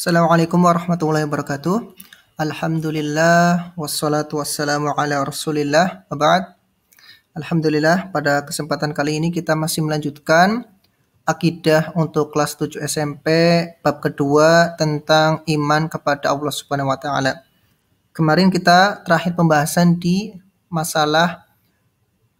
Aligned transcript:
Assalamualaikum 0.00 0.64
warahmatullahi 0.64 1.28
wabarakatuh. 1.28 1.92
Alhamdulillah 2.40 3.76
wassalatu 3.76 4.40
wassalamu 4.40 4.96
ala 4.96 5.20
Rasulillah. 5.20 6.08
Waba'd. 6.08 6.56
Alhamdulillah 7.36 8.08
pada 8.08 8.40
kesempatan 8.48 8.96
kali 8.96 9.20
ini 9.20 9.28
kita 9.28 9.52
masih 9.52 9.84
melanjutkan 9.84 10.64
akidah 11.28 11.92
untuk 12.00 12.32
kelas 12.32 12.56
7 12.56 12.80
SMP 12.80 13.28
bab 13.84 14.00
kedua 14.00 14.72
tentang 14.80 15.44
iman 15.44 15.84
kepada 15.92 16.32
Allah 16.32 16.48
Subhanahu 16.48 16.88
wa 16.88 16.96
taala. 16.96 17.44
Kemarin 18.16 18.48
kita 18.48 19.04
terakhir 19.04 19.36
pembahasan 19.36 20.00
di 20.00 20.32
masalah 20.72 21.44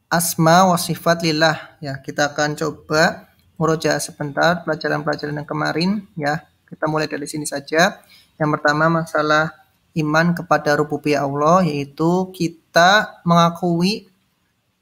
asma 0.09 0.65
wa 0.65 0.81
sifat 0.81 1.29
lillah 1.29 1.77
ya. 1.85 2.01
Kita 2.01 2.33
akan 2.33 2.57
coba 2.57 3.29
murojaah 3.61 4.01
sebentar 4.01 4.65
pelajaran-pelajaran 4.65 5.37
yang 5.37 5.45
kemarin 5.45 6.09
ya 6.17 6.49
kita 6.71 6.87
mulai 6.87 7.11
dari 7.11 7.27
sini 7.27 7.45
saja. 7.45 7.99
Yang 8.39 8.51
pertama 8.57 8.87
masalah 8.89 9.53
iman 9.99 10.33
kepada 10.33 10.79
rububiyah 10.79 11.27
Allah 11.27 11.67
yaitu 11.67 12.31
kita 12.31 13.21
mengakui 13.27 14.07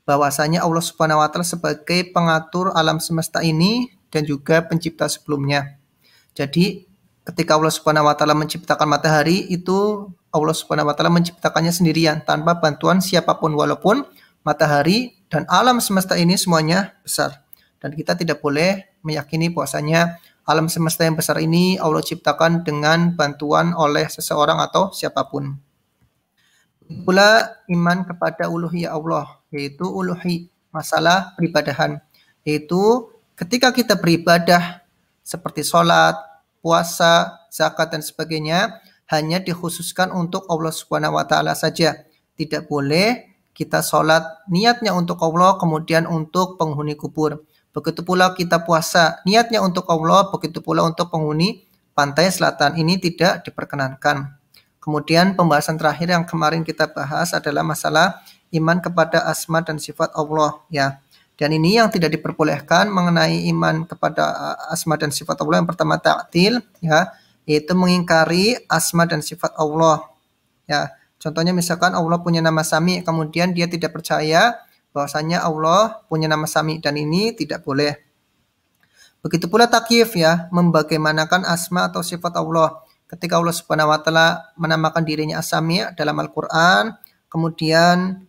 bahwasanya 0.05 0.65
Allah 0.65 0.85
Subhanahu 0.85 1.21
wa 1.21 1.29
taala 1.29 1.49
sebagai 1.49 2.13
pengatur 2.13 2.73
alam 2.77 3.01
semesta 3.01 3.41
ini 3.41 3.93
dan 4.13 4.25
juga 4.25 4.61
pencipta 4.65 5.09
sebelumnya. 5.09 5.77
Jadi 6.37 6.85
ketika 7.25 7.57
Allah 7.57 7.73
Subhanahu 7.73 8.09
wa 8.09 8.15
taala 8.17 8.37
menciptakan 8.37 8.89
matahari 8.89 9.49
itu 9.49 10.09
Allah 10.33 10.57
Subhanahu 10.57 10.89
wa 10.89 10.95
taala 10.97 11.13
menciptakannya 11.13 11.73
sendirian 11.73 12.25
tanpa 12.25 12.57
bantuan 12.57 13.01
siapa 13.01 13.37
pun 13.37 13.53
walaupun 13.57 14.05
matahari 14.45 15.17
dan 15.29 15.45
alam 15.49 15.81
semesta 15.81 16.17
ini 16.17 16.37
semuanya 16.41 16.97
besar. 17.05 17.45
Dan 17.79 17.95
kita 17.95 18.17
tidak 18.17 18.41
boleh 18.41 18.89
meyakini 19.05 19.53
bahwasanya 19.53 20.19
alam 20.49 20.65
semesta 20.73 21.05
yang 21.05 21.13
besar 21.13 21.37
ini 21.45 21.77
Allah 21.77 22.01
ciptakan 22.01 22.65
dengan 22.65 23.13
bantuan 23.13 23.77
oleh 23.77 24.09
seseorang 24.09 24.57
atau 24.65 24.89
siapa 24.97 25.29
pun. 25.29 25.61
Pula 27.05 27.61
iman 27.69 28.09
kepada 28.09 28.49
uluhiyah 28.49 28.97
Allah, 28.97 29.45
yaitu 29.53 29.85
uluhi, 29.85 30.49
masalah 30.73 31.37
peribadahan. 31.37 32.01
Yaitu 32.49 33.13
ketika 33.37 33.77
kita 33.77 34.01
beribadah 34.01 34.81
seperti 35.21 35.61
sholat, 35.61 36.17
puasa, 36.65 37.45
zakat, 37.53 37.93
dan 37.93 38.01
sebagainya, 38.01 38.81
hanya 39.13 39.45
dikhususkan 39.45 40.09
untuk 40.17 40.49
Allah 40.49 40.73
Subhanahu 40.73 41.21
wa 41.21 41.29
Ta'ala 41.29 41.53
saja. 41.53 42.09
Tidak 42.41 42.65
boleh 42.65 43.37
kita 43.53 43.85
sholat 43.85 44.49
niatnya 44.49 44.97
untuk 44.97 45.21
Allah, 45.21 45.61
kemudian 45.61 46.09
untuk 46.09 46.57
penghuni 46.57 46.97
kubur. 46.97 47.45
Begitu 47.79 48.03
pula 48.03 48.35
kita 48.35 48.59
puasa, 48.67 49.23
niatnya 49.23 49.63
untuk 49.63 49.87
Allah, 49.87 50.27
begitu 50.35 50.59
pula 50.59 50.83
untuk 50.83 51.15
penghuni 51.15 51.63
pantai 51.95 52.27
selatan. 52.27 52.75
Ini 52.75 52.99
tidak 52.99 53.47
diperkenankan. 53.47 54.35
Kemudian 54.83 55.39
pembahasan 55.39 55.79
terakhir 55.79 56.11
yang 56.11 56.27
kemarin 56.27 56.67
kita 56.67 56.91
bahas 56.91 57.31
adalah 57.31 57.63
masalah 57.63 58.19
iman 58.51 58.83
kepada 58.83 59.23
asma 59.31 59.63
dan 59.63 59.79
sifat 59.79 60.11
Allah 60.19 60.59
ya. 60.75 60.99
Dan 61.39 61.55
ini 61.55 61.79
yang 61.79 61.87
tidak 61.87 62.19
diperbolehkan 62.19 62.91
mengenai 62.91 63.47
iman 63.55 63.87
kepada 63.87 64.27
uh, 64.27 64.75
asma 64.75 64.99
dan 64.99 65.15
sifat 65.15 65.39
Allah 65.39 65.63
yang 65.63 65.71
pertama 65.71 65.95
ta'til 65.95 66.59
ya, 66.83 67.15
yaitu 67.47 67.79
mengingkari 67.79 68.59
asma 68.67 69.07
dan 69.07 69.23
sifat 69.23 69.55
Allah. 69.55 70.03
Ya, 70.67 70.91
contohnya 71.23 71.55
misalkan 71.55 71.95
Allah 71.95 72.19
punya 72.19 72.43
nama 72.43 72.67
Sami, 72.67 73.07
kemudian 73.07 73.55
dia 73.55 73.71
tidak 73.71 73.95
percaya 73.95 74.59
bahwasanya 74.93 75.45
Allah 75.45 76.03
punya 76.09 76.27
nama 76.27 76.45
Sami 76.49 76.81
dan 76.81 76.97
ini 76.97 77.35
tidak 77.37 77.63
boleh. 77.65 77.97
Begitu 79.19 79.51
pula 79.51 79.67
takyif 79.67 80.15
ya, 80.15 80.47
membagaimanakan 80.55 81.43
asma 81.45 81.91
atau 81.91 82.07
sifat 82.07 82.39
Allah. 82.39 82.79
Ketika 83.09 83.41
Allah 83.41 83.57
Subhanahu 83.57 83.91
wa 83.91 83.99
taala 83.99 84.53
menamakan 84.55 85.03
dirinya 85.03 85.41
As-Sami 85.41 85.81
dalam 85.97 86.21
Al-Qur'an, 86.21 86.93
kemudian 87.33 88.29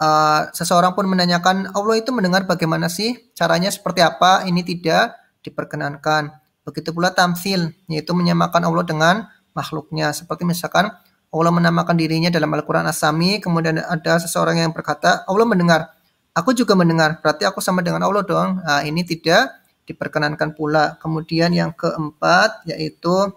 uh, 0.00 0.42
seseorang 0.50 0.96
pun 0.96 1.04
menanyakan 1.06 1.70
Allah 1.76 1.94
itu 2.00 2.10
mendengar 2.10 2.48
bagaimana 2.48 2.88
sih? 2.88 3.14
Caranya 3.36 3.68
seperti 3.68 4.00
apa? 4.00 4.48
Ini 4.48 4.64
tidak 4.64 5.12
diperkenankan. 5.44 6.34
Begitu 6.64 6.90
pula 6.90 7.12
tamsil, 7.12 7.72
yaitu 7.86 8.12
menyamakan 8.16 8.64
Allah 8.64 8.84
dengan 8.84 9.14
makhluknya. 9.52 10.10
Seperti 10.12 10.42
misalkan 10.44 10.90
Allah 11.28 11.52
menamakan 11.52 11.92
dirinya 11.92 12.32
dalam 12.32 12.48
Al-Quran 12.56 12.88
As-Sami, 12.88 13.36
kemudian 13.44 13.76
ada 13.76 14.16
seseorang 14.16 14.64
yang 14.64 14.72
berkata, 14.72 15.28
Allah 15.28 15.44
mendengar. 15.44 15.92
Aku 16.32 16.56
juga 16.56 16.72
mendengar, 16.72 17.20
berarti 17.20 17.44
aku 17.44 17.60
sama 17.60 17.84
dengan 17.84 18.00
Allah 18.06 18.24
dong. 18.24 18.64
Nah, 18.64 18.80
ini 18.80 19.04
tidak 19.04 19.52
diperkenankan 19.84 20.56
pula. 20.56 20.96
Kemudian 20.96 21.52
yang 21.52 21.76
keempat, 21.76 22.64
yaitu 22.64 23.32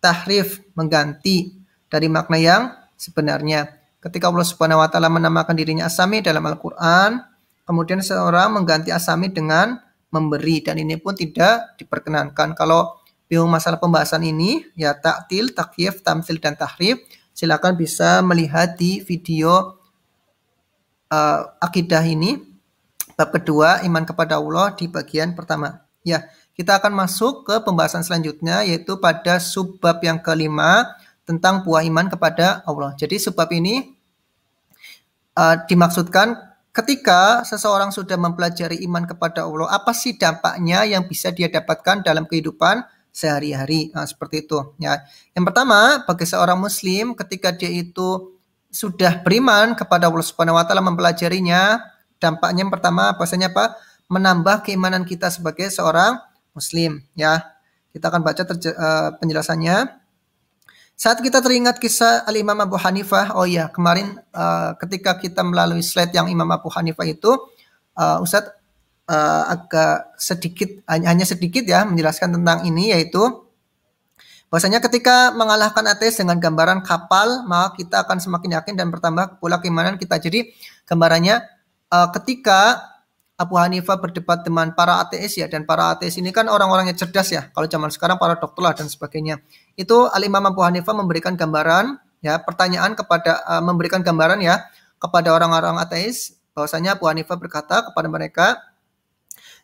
tahrif, 0.00 0.64
mengganti 0.72 1.52
dari 1.92 2.08
makna 2.08 2.38
yang 2.40 2.62
sebenarnya. 2.96 3.76
Ketika 3.98 4.30
Allah 4.30 4.46
Subhanahu 4.46 4.80
wa 4.80 4.88
taala 4.88 5.10
menamakan 5.10 5.58
dirinya 5.58 5.90
Asami 5.90 6.22
dalam 6.22 6.46
Al-Qur'an, 6.46 7.18
kemudian 7.66 7.98
seseorang 8.00 8.54
mengganti 8.54 8.94
Asami 8.94 9.28
dengan 9.28 9.82
memberi 10.08 10.62
dan 10.64 10.80
ini 10.80 10.96
pun 10.96 11.12
tidak 11.12 11.76
diperkenankan. 11.76 12.54
Kalau 12.54 13.02
bingung 13.28 13.50
masalah 13.50 13.76
pembahasan 13.76 14.24
ini 14.24 14.64
ya 14.78 14.96
taktil, 14.96 15.52
takyif, 15.52 16.00
tamsil 16.00 16.40
dan 16.40 16.56
tahrif 16.56 17.02
silakan 17.38 17.78
bisa 17.78 18.18
melihat 18.26 18.74
di 18.74 18.98
video 19.06 19.78
uh, 21.06 21.40
akidah 21.62 22.02
ini 22.02 22.42
bab 23.14 23.30
kedua 23.30 23.86
iman 23.86 24.02
kepada 24.02 24.42
Allah 24.42 24.74
di 24.74 24.90
bagian 24.90 25.38
pertama. 25.38 25.86
Ya, 26.02 26.26
kita 26.58 26.82
akan 26.82 26.98
masuk 26.98 27.46
ke 27.46 27.62
pembahasan 27.62 28.02
selanjutnya 28.02 28.66
yaitu 28.66 28.98
pada 28.98 29.38
subbab 29.38 30.02
yang 30.02 30.18
kelima 30.18 30.98
tentang 31.22 31.62
buah 31.62 31.86
iman 31.86 32.10
kepada 32.10 32.66
Allah. 32.66 32.98
Jadi 32.98 33.22
subbab 33.22 33.54
ini 33.54 33.94
uh, 35.38 35.62
dimaksudkan 35.62 36.34
ketika 36.74 37.46
seseorang 37.46 37.94
sudah 37.94 38.18
mempelajari 38.18 38.82
iman 38.82 39.06
kepada 39.06 39.46
Allah, 39.46 39.70
apa 39.70 39.94
sih 39.94 40.18
dampaknya 40.18 40.90
yang 40.90 41.06
bisa 41.06 41.30
dia 41.30 41.46
dapatkan 41.46 42.02
dalam 42.02 42.26
kehidupan 42.26 42.82
sehari-hari. 43.18 43.90
Nah, 43.90 44.06
seperti 44.06 44.46
itu 44.46 44.78
ya. 44.78 45.02
Yang 45.34 45.44
pertama, 45.50 46.06
bagi 46.06 46.22
seorang 46.22 46.62
muslim 46.62 47.18
ketika 47.18 47.50
dia 47.50 47.66
itu 47.66 48.38
sudah 48.70 49.18
beriman 49.26 49.74
kepada 49.74 50.06
Allah 50.06 50.22
Subhanahu 50.22 50.54
wa 50.54 50.62
taala 50.62 50.86
mempelajarinya, 50.86 51.82
dampaknya 52.22 52.62
yang 52.62 52.70
pertama 52.70 53.10
bahasanya 53.18 53.50
apa? 53.50 53.74
Menambah 54.06 54.62
keimanan 54.62 55.02
kita 55.02 55.34
sebagai 55.34 55.66
seorang 55.74 56.22
muslim 56.54 57.02
ya. 57.18 57.58
Kita 57.90 58.14
akan 58.14 58.22
baca 58.22 58.46
uh, 58.46 59.10
penjelasannya. 59.18 59.98
Saat 60.98 61.22
kita 61.22 61.38
teringat 61.38 61.78
kisah 61.78 62.26
Al-Imam 62.26 62.58
Abu 62.58 62.74
Hanifah, 62.74 63.34
oh 63.38 63.46
ya, 63.46 63.70
kemarin 63.70 64.18
uh, 64.34 64.74
ketika 64.82 65.14
kita 65.18 65.46
melalui 65.46 65.82
slide 65.82 66.10
yang 66.10 66.26
Imam 66.26 66.46
Abu 66.50 66.66
Hanifah 66.70 67.06
itu, 67.06 67.30
uh, 67.94 68.18
Ustadz 68.18 68.57
uh, 69.08 69.42
agak 69.48 70.14
sedikit 70.20 70.68
hanya 70.86 71.24
sedikit 71.24 71.64
ya 71.64 71.88
menjelaskan 71.88 72.36
tentang 72.38 72.68
ini 72.68 72.92
yaitu 72.92 73.48
bahwasanya 74.48 74.80
ketika 74.84 75.32
mengalahkan 75.36 75.84
ateis 75.88 76.20
dengan 76.20 76.40
gambaran 76.40 76.84
kapal 76.84 77.44
maka 77.44 77.76
kita 77.80 78.04
akan 78.04 78.20
semakin 78.20 78.60
yakin 78.60 78.74
dan 78.76 78.88
bertambah 78.88 79.40
pula 79.40 79.60
keimanan 79.60 80.00
kita. 80.00 80.16
Jadi 80.20 80.52
gambarannya 80.88 81.44
uh, 81.92 82.08
ketika 82.16 82.80
Abu 83.38 83.54
Hanifah 83.54 84.02
berdebat 84.02 84.42
dengan 84.42 84.74
para 84.74 84.98
ateis 84.98 85.38
ya 85.38 85.46
dan 85.46 85.62
para 85.62 85.94
ateis 85.94 86.18
ini 86.18 86.34
kan 86.34 86.50
orang-orang 86.50 86.90
yang 86.90 86.98
cerdas 86.98 87.30
ya. 87.30 87.46
Kalau 87.54 87.70
zaman 87.70 87.92
sekarang 87.92 88.18
para 88.18 88.34
dokter 88.34 88.60
lah 88.66 88.74
dan 88.74 88.90
sebagainya. 88.90 89.38
Itu 89.78 90.10
Al 90.10 90.26
Imam 90.26 90.42
Abu 90.42 90.66
Hanifah 90.66 90.90
memberikan 90.90 91.38
gambaran 91.38 92.02
ya 92.18 92.42
pertanyaan 92.42 92.98
kepada 92.98 93.46
uh, 93.46 93.62
memberikan 93.62 94.02
gambaran 94.02 94.42
ya 94.42 94.66
kepada 94.98 95.30
orang-orang 95.30 95.78
ateis 95.78 96.34
bahwasanya 96.50 96.98
Abu 96.98 97.06
Hanifah 97.06 97.38
berkata 97.38 97.86
kepada 97.86 98.10
mereka 98.10 98.58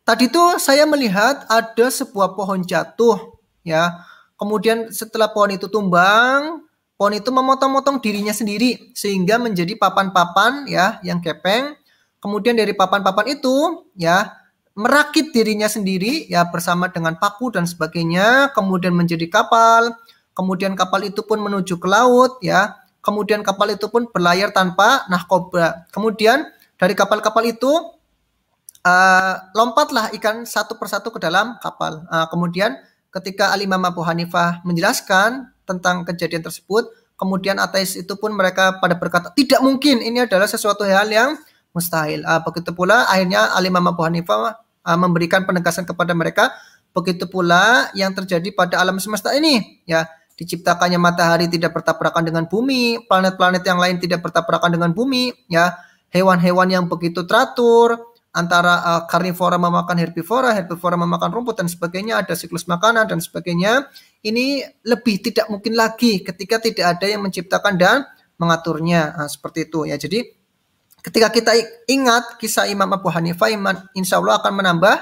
Tadi 0.05 0.29
tuh 0.29 0.61
saya 0.61 0.85
melihat 0.85 1.49
ada 1.49 1.87
sebuah 1.89 2.37
pohon 2.37 2.61
jatuh 2.61 3.41
ya. 3.65 4.05
Kemudian 4.37 4.93
setelah 4.93 5.33
pohon 5.33 5.57
itu 5.57 5.65
tumbang, 5.73 6.61
pohon 7.01 7.15
itu 7.17 7.33
memotong-motong 7.33 8.05
dirinya 8.05 8.37
sendiri 8.37 8.93
sehingga 8.93 9.41
menjadi 9.41 9.73
papan-papan 9.81 10.69
ya 10.69 11.01
yang 11.01 11.25
kepeng. 11.25 11.73
Kemudian 12.21 12.53
dari 12.53 12.77
papan-papan 12.77 13.33
itu 13.33 13.89
ya 13.97 14.29
merakit 14.77 15.33
dirinya 15.33 15.73
sendiri 15.73 16.29
ya 16.29 16.45
bersama 16.53 16.93
dengan 16.93 17.17
paku 17.17 17.49
dan 17.49 17.65
sebagainya, 17.65 18.53
kemudian 18.53 18.93
menjadi 18.93 19.25
kapal. 19.33 19.89
Kemudian 20.37 20.77
kapal 20.77 21.01
itu 21.09 21.25
pun 21.25 21.41
menuju 21.41 21.81
ke 21.81 21.89
laut 21.89 22.45
ya. 22.45 22.77
Kemudian 23.01 23.41
kapal 23.41 23.73
itu 23.73 23.89
pun 23.89 24.05
berlayar 24.13 24.53
tanpa 24.53 25.09
nahkoba. 25.09 25.89
Kemudian 25.97 26.45
dari 26.77 26.93
kapal-kapal 26.93 27.49
itu 27.49 27.71
uh, 28.85 29.35
lompatlah 29.57 30.13
ikan 30.21 30.45
satu 30.45 30.77
persatu 30.79 31.11
ke 31.11 31.19
dalam 31.19 31.57
kapal. 31.59 32.05
Uh, 32.13 32.29
kemudian 32.29 32.77
ketika 33.11 33.51
Alimam 33.51 33.83
Abu 33.83 34.05
Hanifah 34.05 34.63
menjelaskan 34.63 35.51
tentang 35.65 36.05
kejadian 36.05 36.45
tersebut, 36.45 36.87
kemudian 37.17 37.57
ateis 37.59 37.97
itu 37.97 38.15
pun 38.21 38.31
mereka 38.37 38.79
pada 38.79 38.95
berkata 38.95 39.33
tidak 39.33 39.65
mungkin 39.65 40.05
ini 40.05 40.29
adalah 40.29 40.47
sesuatu 40.47 40.85
hal 40.85 41.09
yang 41.09 41.41
mustahil. 41.73 42.23
Uh, 42.23 42.45
begitu 42.45 42.71
pula 42.71 43.09
akhirnya 43.11 43.57
Alimam 43.57 43.89
Abu 43.89 44.05
Hanifah 44.07 44.61
uh, 44.85 44.99
memberikan 45.01 45.43
penegasan 45.43 45.89
kepada 45.89 46.15
mereka 46.15 46.53
Begitu 46.95 47.27
pula 47.27 47.91
yang 47.99 48.15
terjadi 48.15 48.55
pada 48.55 48.79
alam 48.79 49.03
semesta 49.03 49.35
ini, 49.35 49.83
ya. 49.83 50.07
Diciptakannya 50.39 50.99
matahari 50.99 51.51
tidak 51.51 51.75
bertabrakan 51.75 52.23
dengan 52.23 52.47
bumi, 52.47 53.03
planet-planet 53.11 53.67
yang 53.67 53.83
lain 53.83 53.99
tidak 53.99 54.23
bertabrakan 54.23 54.79
dengan 54.79 54.95
bumi, 54.95 55.35
ya. 55.51 55.75
Hewan-hewan 56.15 56.71
yang 56.71 56.87
begitu 56.87 57.27
teratur, 57.27 57.99
antara 58.35 58.83
uh, 58.83 59.03
karnivora 59.07 59.55
memakan 59.57 59.95
herbivora, 59.95 60.51
herbivora 60.51 60.99
memakan 60.99 61.31
rumput 61.31 61.63
dan 61.63 61.71
sebagainya, 61.71 62.19
ada 62.19 62.35
siklus 62.35 62.67
makanan 62.67 63.07
dan 63.07 63.23
sebagainya. 63.23 63.87
Ini 64.27 64.67
lebih 64.83 65.23
tidak 65.23 65.47
mungkin 65.47 65.79
lagi 65.79 66.21
ketika 66.27 66.59
tidak 66.59 66.99
ada 66.99 67.07
yang 67.07 67.23
menciptakan 67.23 67.79
dan 67.79 68.03
mengaturnya. 68.37 69.15
Nah, 69.15 69.31
seperti 69.31 69.71
itu 69.71 69.87
ya. 69.87 69.95
Jadi 69.95 70.27
ketika 70.99 71.31
kita 71.31 71.53
ingat 71.87 72.43
kisah 72.43 72.67
Imam 72.67 72.91
Abu 72.91 73.07
Hanifah, 73.07 73.55
iman, 73.55 73.87
insya 73.95 74.19
Allah 74.19 74.43
akan 74.43 74.53
menambah 74.59 74.95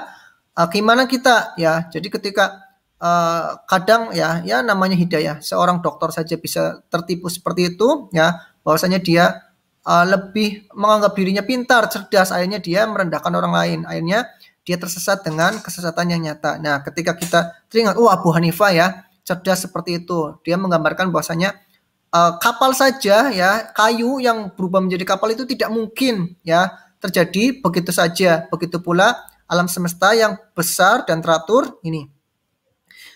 uh, 0.53 0.67
keimanan 0.69 1.09
kita 1.09 1.57
ya. 1.57 1.89
Jadi 1.89 2.13
ketika 2.13 2.61
uh, 3.01 3.57
kadang 3.65 4.13
ya 4.13 4.45
ya 4.45 4.61
namanya 4.61 4.93
hidayah, 4.93 5.41
seorang 5.41 5.81
dokter 5.81 6.13
saja 6.13 6.37
bisa 6.37 6.85
tertipu 6.93 7.33
seperti 7.33 7.73
itu 7.73 8.13
ya, 8.13 8.45
bahwasanya 8.61 9.01
dia 9.01 9.41
uh, 9.87 10.05
lebih 10.07 10.67
menganggap 10.73 11.11
dirinya 11.15 11.43
pintar, 11.43 11.87
cerdas, 11.91 12.31
akhirnya 12.31 12.59
dia 12.59 12.87
merendahkan 12.87 13.31
orang 13.31 13.53
lain. 13.53 13.79
Akhirnya 13.87 14.27
dia 14.63 14.79
tersesat 14.79 15.27
dengan 15.27 15.59
kesesatan 15.59 16.07
yang 16.15 16.21
nyata. 16.23 16.55
Nah, 16.59 16.79
ketika 16.87 17.15
kita 17.19 17.51
teringat, 17.67 17.99
oh 17.99 18.07
Abu 18.07 18.31
Hanifah 18.31 18.71
ya, 18.71 18.87
cerdas 19.27 19.67
seperti 19.67 20.03
itu. 20.03 20.39
Dia 20.47 20.55
menggambarkan 20.55 21.11
bahwasanya 21.11 21.55
uh, 22.15 22.39
kapal 22.39 22.71
saja 22.71 23.31
ya, 23.31 23.71
kayu 23.75 24.23
yang 24.23 24.51
berubah 24.55 24.79
menjadi 24.79 25.03
kapal 25.15 25.35
itu 25.35 25.43
tidak 25.43 25.67
mungkin 25.71 26.39
ya 26.47 26.71
terjadi 27.03 27.59
begitu 27.59 27.91
saja. 27.91 28.47
Begitu 28.47 28.79
pula 28.79 29.19
alam 29.51 29.67
semesta 29.67 30.15
yang 30.15 30.39
besar 30.55 31.03
dan 31.03 31.19
teratur 31.19 31.79
ini. 31.83 32.12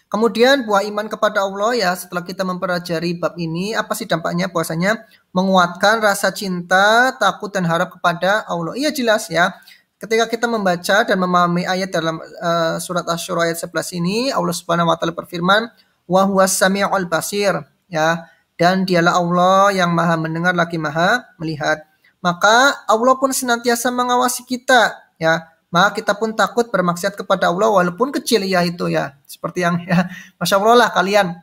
Kemudian 0.07 0.63
buah 0.63 0.87
iman 0.87 1.11
kepada 1.11 1.43
Allah 1.43 1.75
ya 1.75 1.91
setelah 1.91 2.23
kita 2.23 2.47
mempelajari 2.47 3.19
bab 3.19 3.35
ini 3.35 3.75
apa 3.75 3.91
sih 3.91 4.07
dampaknya 4.07 4.47
puasanya 4.47 5.03
menguatkan 5.35 5.99
rasa 5.99 6.31
cinta, 6.31 7.11
takut 7.19 7.51
dan 7.51 7.67
harap 7.67 7.91
kepada 7.91 8.47
Allah. 8.47 8.71
Iya 8.79 8.95
jelas 8.95 9.27
ya. 9.27 9.51
Ketika 9.99 10.31
kita 10.31 10.47
membaca 10.47 11.03
dan 11.03 11.17
memahami 11.19 11.67
ayat 11.67 11.91
dalam 11.91 12.21
uh, 12.21 12.77
surat 12.79 13.03
Asy-Syura 13.03 13.51
ayat 13.51 13.59
11 13.59 13.99
ini 13.99 14.17
Allah 14.31 14.53
Subhanahu 14.55 14.87
wa 14.87 14.95
taala 14.95 15.11
berfirman 15.11 15.67
wa 16.07 16.21
huwas 16.23 16.55
samiul 16.55 17.09
basir 17.09 17.57
ya 17.91 18.29
dan 18.55 18.87
dialah 18.87 19.19
Allah 19.19 19.75
yang 19.75 19.91
maha 19.91 20.15
mendengar 20.15 20.55
lagi 20.55 20.79
maha 20.79 21.27
melihat. 21.35 21.83
Maka 22.23 22.79
Allah 22.87 23.15
pun 23.19 23.35
senantiasa 23.35 23.91
mengawasi 23.91 24.47
kita 24.47 24.95
ya 25.19 25.51
maka 25.67 25.99
kita 25.99 26.15
pun 26.15 26.31
takut 26.31 26.71
bermaksiat 26.71 27.19
kepada 27.19 27.51
Allah 27.51 27.67
walaupun 27.67 28.15
kecil 28.15 28.47
ya 28.47 28.63
itu 28.63 28.87
ya. 28.87 29.19
Seperti 29.27 29.67
yang 29.67 29.83
ya, 29.83 30.07
Masya 30.39 30.55
Allah 30.63 30.87
lah 30.87 30.89
kalian. 30.95 31.35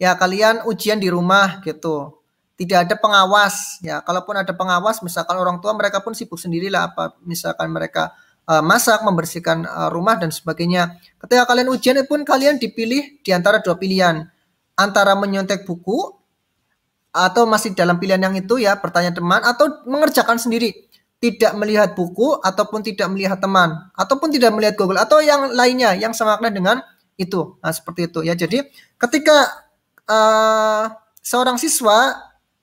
Ya 0.00 0.16
kalian 0.16 0.64
ujian 0.64 0.96
di 0.96 1.12
rumah 1.12 1.60
gitu. 1.60 2.16
Tidak 2.56 2.88
ada 2.88 2.96
pengawas 2.96 3.80
ya. 3.84 4.00
Kalaupun 4.00 4.40
ada 4.40 4.52
pengawas 4.56 5.04
misalkan 5.04 5.36
orang 5.36 5.60
tua 5.60 5.76
mereka 5.76 6.00
pun 6.00 6.16
sibuk 6.16 6.40
sendirilah 6.40 6.92
apa 6.92 7.16
misalkan 7.20 7.68
mereka 7.68 8.16
uh, 8.48 8.64
masak, 8.64 9.04
membersihkan 9.04 9.68
uh, 9.68 9.92
rumah 9.92 10.16
dan 10.16 10.32
sebagainya. 10.32 10.96
Ketika 11.20 11.44
kalian 11.44 11.68
ujian 11.68 12.00
pun 12.08 12.24
kalian 12.24 12.56
dipilih 12.56 13.20
di 13.20 13.30
antara 13.36 13.60
dua 13.60 13.76
pilihan. 13.76 14.24
Antara 14.80 15.12
menyontek 15.12 15.68
buku 15.68 16.16
atau 17.12 17.44
masih 17.44 17.76
dalam 17.76 18.00
pilihan 18.00 18.22
yang 18.22 18.32
itu 18.32 18.56
ya 18.56 18.80
bertanya 18.80 19.12
teman 19.12 19.44
atau 19.44 19.84
mengerjakan 19.84 20.40
sendiri 20.40 20.88
tidak 21.20 21.52
melihat 21.52 21.92
buku 21.92 22.40
ataupun 22.40 22.80
tidak 22.80 23.12
melihat 23.12 23.36
teman 23.36 23.76
ataupun 23.92 24.32
tidak 24.32 24.56
melihat 24.56 24.74
Google 24.80 25.04
atau 25.04 25.20
yang 25.20 25.52
lainnya 25.52 25.92
yang 25.92 26.16
semakna 26.16 26.48
dengan 26.48 26.80
itu. 27.20 27.60
Nah, 27.60 27.72
seperti 27.76 28.08
itu 28.08 28.24
ya. 28.24 28.32
Jadi 28.32 28.64
ketika 28.96 29.68
uh, 30.08 30.88
seorang 31.20 31.60
siswa 31.60 32.16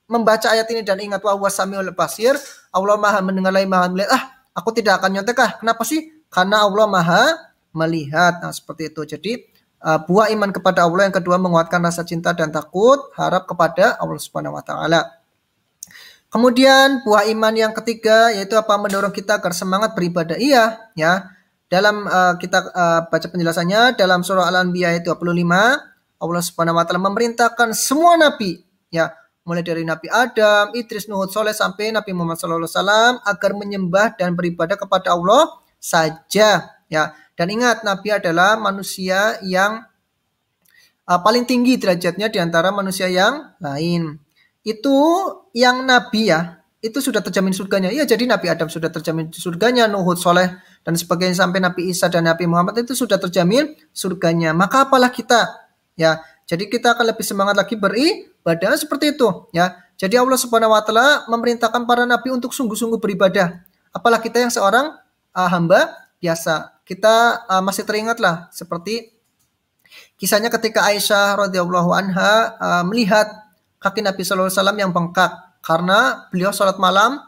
membaca 0.09 0.49
ayat 0.49 0.65
ini 0.73 0.81
dan 0.81 0.97
ingat 0.97 1.21
wa 1.21 1.37
samiul 1.53 1.93
basir, 1.93 2.33
Allah 2.73 2.97
Maha 2.97 3.21
mendengar 3.21 3.53
lagi 3.53 3.69
Maha 3.69 3.93
melihat. 3.93 4.09
Ah, 4.17 4.23
aku 4.57 4.73
tidak 4.73 4.97
akan 5.05 5.21
nyontek 5.21 5.37
ah. 5.37 5.51
Kenapa 5.61 5.85
sih? 5.85 6.09
Karena 6.33 6.65
Allah 6.65 6.85
Maha 6.89 7.23
melihat. 7.77 8.41
Nah, 8.41 8.49
seperti 8.49 8.89
itu. 8.89 9.05
Jadi 9.05 9.31
uh, 9.85 10.01
buah 10.01 10.33
iman 10.33 10.49
kepada 10.49 10.89
Allah 10.89 11.05
yang 11.05 11.15
kedua 11.15 11.37
menguatkan 11.37 11.77
rasa 11.85 12.01
cinta 12.01 12.33
dan 12.33 12.49
takut, 12.49 13.13
harap 13.13 13.45
kepada 13.45 14.01
Allah 14.01 14.17
Subhanahu 14.17 14.57
wa 14.57 14.65
taala. 14.65 15.05
Kemudian 16.27 17.07
buah 17.07 17.23
iman 17.31 17.55
yang 17.55 17.71
ketiga 17.71 18.35
yaitu 18.35 18.59
apa 18.59 18.75
mendorong 18.75 19.15
kita 19.15 19.39
agar 19.39 19.55
semangat 19.55 19.95
beribadah. 19.95 20.35
Iya, 20.35 20.91
ya. 20.91 21.31
Dalam 21.67 22.07
uh, 22.07 22.35
kita 22.39 22.71
uh, 22.71 23.01
baca 23.07 23.27
penjelasannya 23.27 23.99
dalam 23.99 24.23
surah 24.23 24.47
Al-Anbiya 24.47 24.95
ayat 24.95 25.03
25, 25.03 25.23
Allah 26.17 26.43
Subhanahu 26.43 26.79
wa 26.79 26.83
taala 26.87 27.03
memerintahkan 27.03 27.75
semua 27.75 28.15
nabi, 28.15 28.63
ya, 28.87 29.11
mulai 29.43 29.63
dari 29.63 29.83
Nabi 29.83 30.07
Adam, 30.07 30.71
Idris, 30.71 31.11
Nuh, 31.11 31.27
Soleh 31.27 31.51
sampai 31.51 31.91
Nabi 31.91 32.15
Muhammad 32.15 32.39
SAW 32.39 33.19
agar 33.19 33.51
menyembah 33.51 34.15
dan 34.15 34.31
beribadah 34.31 34.79
kepada 34.79 35.11
Allah 35.15 35.59
saja, 35.75 36.71
ya. 36.87 37.03
Dan 37.35 37.47
ingat 37.51 37.83
Nabi 37.83 38.15
adalah 38.15 38.55
manusia 38.55 39.35
yang 39.43 39.83
uh, 41.03 41.19
paling 41.19 41.43
tinggi 41.43 41.75
derajatnya 41.79 42.31
di 42.31 42.39
antara 42.39 42.71
manusia 42.71 43.11
yang 43.11 43.55
lain 43.59 44.23
itu 44.67 44.97
yang 45.55 45.87
nabi 45.87 46.27
ya 46.27 46.57
itu 46.77 47.01
sudah 47.01 47.25
terjamin 47.25 47.53
surganya. 47.57 47.89
Iya, 47.89 48.05
jadi 48.05 48.29
Nabi 48.29 48.53
Adam 48.53 48.69
sudah 48.69 48.93
terjamin 48.93 49.33
surganya, 49.33 49.89
Nuhud, 49.89 50.21
Soleh, 50.21 50.61
dan 50.85 50.93
sebagainya 50.93 51.41
sampai 51.41 51.57
Nabi 51.57 51.89
Isa 51.89 52.05
dan 52.05 52.29
Nabi 52.29 52.45
Muhammad 52.45 52.77
itu 52.77 52.93
sudah 52.93 53.17
terjamin 53.17 53.73
surganya. 53.89 54.53
Maka 54.53 54.85
apalah 54.85 55.09
kita, 55.09 55.67
ya. 55.97 56.21
Jadi 56.47 56.69
kita 56.69 56.95
akan 56.95 57.11
lebih 57.11 57.25
semangat 57.25 57.57
lagi 57.57 57.75
beribadah 57.75 58.77
seperti 58.77 59.17
itu, 59.17 59.49
ya. 59.51 59.73
Jadi 59.97 60.15
Allah 60.21 60.37
Subhanahu 60.37 60.77
wa 60.77 60.81
taala 60.85 61.25
memerintahkan 61.25 61.81
para 61.89 62.05
nabi 62.05 62.29
untuk 62.29 62.53
sungguh-sungguh 62.53 63.01
beribadah. 63.01 63.65
Apalah 63.89 64.21
kita 64.21 64.37
yang 64.37 64.53
seorang 64.53 64.93
uh, 65.33 65.49
hamba 65.49 65.89
biasa. 66.21 66.85
Kita 66.85 67.43
uh, 67.49 67.63
masih 67.65 67.83
teringatlah 67.83 68.53
seperti 68.53 69.17
kisahnya 70.21 70.53
ketika 70.53 70.85
Aisyah 70.85 71.49
radhiyallahu 71.49 71.89
anha 71.89 72.53
uh, 72.61 72.83
melihat 72.85 73.46
kaki 73.77 74.01
Nabi 74.01 74.21
Shallallahu 74.25 74.49
Alaihi 74.49 74.59
Wasallam 74.61 74.79
yang 74.79 74.91
bengkak 74.93 75.31
karena 75.61 76.29
beliau 76.29 76.51
sholat 76.53 76.77
malam 76.81 77.21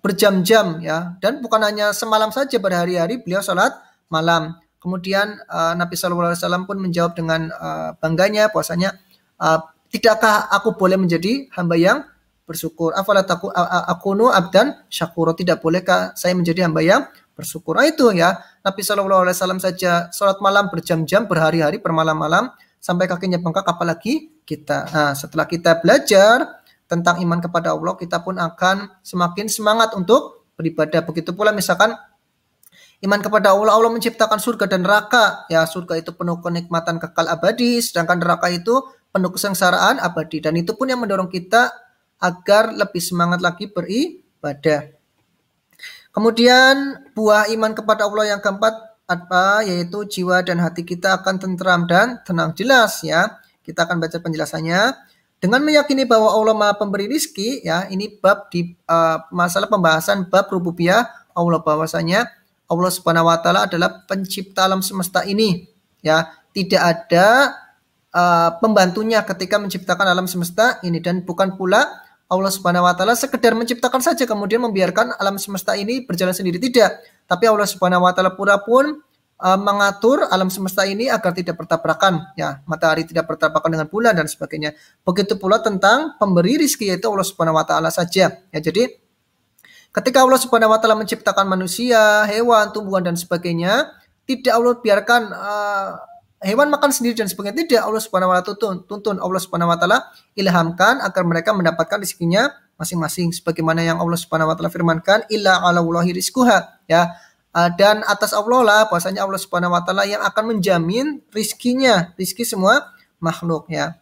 berjam-jam 0.00 0.80
ya 0.80 1.14
dan 1.20 1.44
bukan 1.44 1.60
hanya 1.60 1.92
semalam 1.92 2.32
saja 2.32 2.56
berhari-hari 2.56 3.20
beliau 3.20 3.44
sholat 3.44 3.74
malam. 4.08 4.56
Kemudian 4.82 5.38
uh, 5.46 5.78
Nabi 5.78 5.94
Shallallahu 5.94 6.34
Alaihi 6.34 6.40
Wasallam 6.42 6.64
pun 6.66 6.76
menjawab 6.82 7.14
dengan 7.14 7.52
uh, 7.54 7.94
bangganya 8.02 8.50
puasanya 8.50 8.98
uh, 9.38 9.62
tidakkah 9.92 10.50
aku 10.50 10.74
boleh 10.74 10.98
menjadi 10.98 11.46
hamba 11.54 11.78
yang 11.78 12.02
bersyukur? 12.48 12.90
Afalat 12.98 13.30
aku 13.30 13.52
akunu 13.86 14.32
abdan 14.34 14.74
syakur. 14.90 15.30
Tidak 15.38 15.62
bolehkah 15.62 16.16
saya 16.18 16.34
menjadi 16.34 16.66
hamba 16.66 16.82
yang 16.82 17.06
bersyukur? 17.38 17.78
Nah, 17.78 17.86
itu 17.86 18.10
ya 18.10 18.42
Nabi 18.66 18.80
Shallallahu 18.82 19.22
Alaihi 19.22 19.36
Wasallam 19.38 19.62
saja 19.62 20.10
sholat 20.10 20.42
malam 20.42 20.66
berjam-jam 20.66 21.30
berhari-hari 21.30 21.78
bermalam-malam 21.78 22.50
sampai 22.82 23.06
kakinya 23.06 23.38
bengkak 23.38 23.62
apalagi 23.62 24.31
kita. 24.44 24.88
Nah, 24.90 25.12
setelah 25.14 25.46
kita 25.46 25.78
belajar 25.80 26.62
tentang 26.90 27.22
iman 27.24 27.40
kepada 27.40 27.72
Allah, 27.72 27.96
kita 27.96 28.20
pun 28.20 28.36
akan 28.36 29.00
semakin 29.00 29.46
semangat 29.48 29.94
untuk 29.96 30.50
beribadah. 30.58 31.02
Begitu 31.06 31.32
pula 31.32 31.50
misalkan 31.50 31.96
iman 33.02 33.20
kepada 33.22 33.54
Allah, 33.54 33.74
Allah 33.74 33.90
menciptakan 33.90 34.38
surga 34.38 34.68
dan 34.68 34.84
neraka. 34.84 35.48
Ya, 35.48 35.64
surga 35.64 35.98
itu 35.98 36.12
penuh 36.12 36.38
kenikmatan 36.42 37.00
kekal 37.00 37.26
abadi, 37.32 37.80
sedangkan 37.80 38.20
neraka 38.20 38.52
itu 38.52 38.82
penuh 39.10 39.30
kesengsaraan 39.32 39.98
abadi. 39.98 40.44
Dan 40.44 40.58
itu 40.60 40.76
pun 40.76 40.86
yang 40.90 41.00
mendorong 41.00 41.32
kita 41.32 41.72
agar 42.22 42.70
lebih 42.70 43.02
semangat 43.02 43.42
lagi 43.42 43.66
beribadah. 43.66 44.94
Kemudian 46.12 47.08
buah 47.16 47.48
iman 47.56 47.72
kepada 47.72 48.04
Allah 48.04 48.36
yang 48.36 48.40
keempat 48.44 48.92
apa 49.10 49.66
yaitu 49.66 50.06
jiwa 50.06 50.40
dan 50.40 50.62
hati 50.62 50.86
kita 50.86 51.20
akan 51.20 51.36
tentram 51.40 51.88
dan 51.88 52.22
tenang 52.22 52.54
jelas 52.54 53.02
ya. 53.02 53.41
Kita 53.62 53.86
akan 53.86 54.02
baca 54.02 54.18
penjelasannya. 54.18 54.80
Dengan 55.42 55.58
meyakini 55.66 56.06
bahwa 56.06 56.30
Allah 56.30 56.54
Maha 56.54 56.78
Pemberi 56.78 57.10
rizki 57.10 57.66
ya 57.66 57.90
ini 57.90 58.06
bab 58.22 58.46
di 58.46 58.78
uh, 58.86 59.26
masalah 59.34 59.66
pembahasan 59.66 60.30
bab 60.30 60.46
rububiyah 60.46 61.02
Allah 61.34 61.58
bahwasanya 61.58 62.30
Allah 62.70 62.90
Subhanahu 62.94 63.26
wa 63.26 63.38
taala 63.42 63.66
adalah 63.66 64.06
pencipta 64.06 64.70
alam 64.70 64.86
semesta 64.86 65.26
ini 65.26 65.66
ya. 65.98 66.30
Tidak 66.52 66.78
ada 66.78 67.58
uh, 68.12 68.50
pembantunya 68.60 69.24
ketika 69.24 69.56
menciptakan 69.56 70.04
alam 70.04 70.28
semesta 70.28 70.78
ini 70.84 71.00
dan 71.00 71.24
bukan 71.24 71.56
pula 71.58 71.90
Allah 72.32 72.52
Subhanahu 72.52 72.86
wa 72.86 72.94
taala 72.94 73.12
sekedar 73.12 73.52
menciptakan 73.52 73.98
saja 73.98 74.24
kemudian 74.24 74.62
membiarkan 74.62 75.16
alam 75.18 75.42
semesta 75.42 75.74
ini 75.74 76.06
berjalan 76.06 76.32
sendiri. 76.32 76.62
Tidak. 76.62 76.90
Tapi 77.26 77.44
Allah 77.50 77.66
Subhanahu 77.66 78.06
wa 78.06 78.12
taala 78.14 78.32
pura 78.32 78.62
pun 78.62 79.00
uh, 79.42 79.58
mengatur 79.58 80.22
alam 80.30 80.46
semesta 80.48 80.86
ini 80.86 81.10
agar 81.10 81.34
tidak 81.34 81.58
bertabrakan 81.58 82.32
ya, 82.38 82.62
matahari 82.64 83.02
tidak 83.02 83.26
bertabrakan 83.26 83.74
dengan 83.74 83.88
bulan 83.90 84.14
dan 84.14 84.30
sebagainya. 84.30 84.78
Begitu 85.02 85.34
pula 85.36 85.58
tentang 85.58 86.14
pemberi 86.22 86.62
rizki 86.62 86.86
yaitu 86.86 87.10
Allah 87.10 87.26
Subhanahu 87.26 87.58
wa 87.58 87.66
taala 87.66 87.90
saja. 87.90 88.30
Ya, 88.54 88.60
jadi 88.62 88.94
ketika 89.90 90.22
Allah 90.22 90.38
Subhanahu 90.38 90.70
wa 90.70 90.78
taala 90.78 90.94
menciptakan 90.94 91.50
manusia, 91.50 92.24
hewan, 92.30 92.70
tumbuhan 92.70 93.02
dan 93.02 93.18
sebagainya, 93.18 93.90
tidak 94.24 94.54
Allah 94.54 94.78
biarkan 94.78 95.22
uh, 95.34 95.90
hewan 96.46 96.70
makan 96.70 96.94
sendiri 96.94 97.18
dan 97.18 97.26
sebagainya. 97.26 97.66
Tidak 97.66 97.82
Allah 97.82 98.02
Subhanahu 98.02 98.30
wa 98.30 98.38
taala 98.38 98.54
tuntun, 98.54 98.74
tuntun 98.86 99.16
Allah 99.18 99.40
Subhanahu 99.42 99.74
wa 99.74 99.78
taala 99.78 99.98
ilhamkan 100.38 101.02
agar 101.02 101.22
mereka 101.26 101.50
mendapatkan 101.50 101.98
rezekinya 101.98 102.54
masing-masing 102.78 103.30
sebagaimana 103.30 103.82
yang 103.84 103.98
Allah 104.02 104.18
Subhanahu 104.18 104.50
wa 104.50 104.54
taala 104.54 104.70
firmankan 104.70 105.26
illa 105.30 105.62
ala 105.62 105.82
rizquha 106.10 106.82
ya. 106.86 107.10
Uh, 107.52 107.68
dan 107.76 108.00
atas 108.08 108.32
Allah 108.32 108.64
lah 108.64 108.80
bahwasanya 108.88 109.28
Allah 109.28 109.36
Subhanahu 109.36 109.76
wa 109.76 109.84
taala 109.84 110.08
yang 110.08 110.24
akan 110.24 110.56
menjamin 110.56 111.20
rizkinya, 111.36 112.16
rizki 112.16 112.48
semua 112.48 112.88
makhluk 113.20 113.68
ya. 113.68 114.00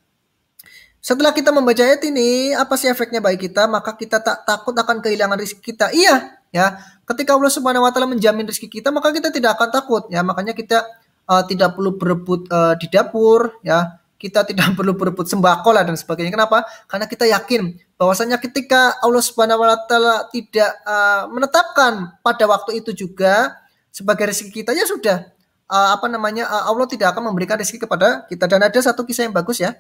Setelah 1.01 1.33
kita 1.33 1.49
membaca 1.51 1.81
ayat 1.81 2.05
ini, 2.07 2.53
apa 2.53 2.77
sih 2.77 2.87
efeknya 2.87 3.25
bagi 3.25 3.49
kita? 3.49 3.65
Maka 3.65 3.97
kita 3.97 4.21
tak 4.21 4.45
takut 4.45 4.77
akan 4.77 5.01
kehilangan 5.01 5.41
rezeki 5.41 5.63
kita. 5.73 5.87
Iya, 5.97 6.37
ya. 6.53 6.77
Ketika 7.09 7.35
Allah 7.35 7.49
Subhanahu 7.49 7.89
wa 7.89 7.91
taala 7.91 8.07
menjamin 8.07 8.45
rezeki 8.45 8.69
kita, 8.69 8.93
maka 8.93 9.11
kita 9.11 9.33
tidak 9.33 9.57
akan 9.57 9.69
takut 9.73 10.03
ya. 10.13 10.21
Makanya 10.21 10.53
kita 10.53 10.85
uh, 11.25 11.43
tidak 11.49 11.75
perlu 11.75 11.97
berebut 11.97 12.47
uh, 12.53 12.77
di 12.77 12.87
dapur 12.93 13.59
ya. 13.65 13.97
Kita 14.21 14.45
tidak 14.45 14.73
perlu 14.79 14.93
berebut 14.93 15.25
sembako 15.25 15.73
lah 15.73 15.89
dan 15.89 15.97
sebagainya. 15.97 16.37
Kenapa? 16.37 16.69
Karena 16.85 17.09
kita 17.09 17.25
yakin 17.27 17.90
bahwasanya 18.01 18.41
ketika 18.41 18.97
Allah 19.05 19.21
Subhanahu 19.21 19.61
wa 19.61 19.77
taala 19.85 20.25
tidak 20.33 20.73
uh, 20.89 21.29
menetapkan 21.29 22.17
pada 22.25 22.49
waktu 22.49 22.81
itu 22.81 22.97
juga 22.97 23.61
sebagai 23.93 24.33
rezeki 24.33 24.65
kita 24.65 24.73
ya 24.73 24.89
sudah 24.89 25.29
uh, 25.69 25.89
apa 25.93 26.09
namanya 26.09 26.49
uh, 26.49 26.73
Allah 26.73 26.89
tidak 26.89 27.13
akan 27.13 27.29
memberikan 27.29 27.61
rezeki 27.61 27.85
kepada 27.85 28.25
kita. 28.25 28.49
Dan 28.49 28.65
ada 28.65 28.79
satu 28.81 29.05
kisah 29.05 29.29
yang 29.29 29.37
bagus 29.37 29.61
ya. 29.61 29.77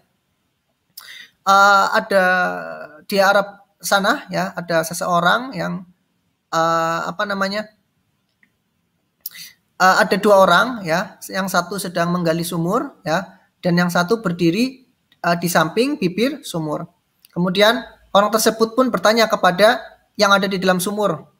Uh, 1.49 1.87
ada 1.97 2.25
di 3.09 3.17
Arab 3.17 3.65
sana 3.81 4.29
ya 4.29 4.53
ada 4.53 4.85
seseorang 4.85 5.57
yang 5.57 5.89
uh, 6.53 7.01
apa 7.09 7.25
namanya 7.25 7.73
uh, 9.81 10.05
ada 10.05 10.21
dua 10.21 10.45
orang 10.45 10.85
ya 10.85 11.17
yang 11.33 11.49
satu 11.49 11.81
sedang 11.81 12.13
menggali 12.13 12.45
sumur 12.45 13.01
ya 13.01 13.41
dan 13.65 13.81
yang 13.81 13.89
satu 13.89 14.21
berdiri 14.21 14.85
uh, 15.25 15.41
di 15.41 15.49
samping 15.49 15.97
bibir 15.97 16.45
sumur. 16.45 16.85
Kemudian 17.33 17.81
orang 18.15 18.31
tersebut 18.35 18.75
pun 18.79 18.91
bertanya 18.91 19.31
kepada 19.31 19.81
yang 20.19 20.35
ada 20.35 20.51
di 20.51 20.59
dalam 20.61 20.83
sumur 20.83 21.31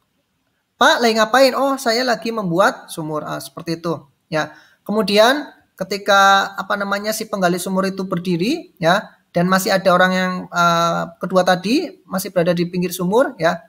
Pak 0.81 0.97
lagi 0.97 1.13
ngapain? 1.13 1.53
Oh 1.53 1.77
saya 1.77 2.01
lagi 2.01 2.33
membuat 2.33 2.89
sumur. 2.89 3.21
Uh, 3.21 3.37
seperti 3.37 3.77
itu 3.77 4.01
ya. 4.33 4.49
Kemudian 4.81 5.45
ketika 5.77 6.53
apa 6.57 6.73
namanya 6.73 7.13
si 7.13 7.29
penggali 7.29 7.61
sumur 7.61 7.85
itu 7.85 8.01
berdiri 8.01 8.73
ya 8.81 9.13
dan 9.29 9.45
masih 9.45 9.69
ada 9.69 9.93
orang 9.93 10.11
yang 10.11 10.31
uh, 10.49 11.13
kedua 11.21 11.45
tadi 11.45 12.01
masih 12.09 12.33
berada 12.33 12.57
di 12.57 12.65
pinggir 12.65 12.89
sumur 12.89 13.37
ya. 13.37 13.61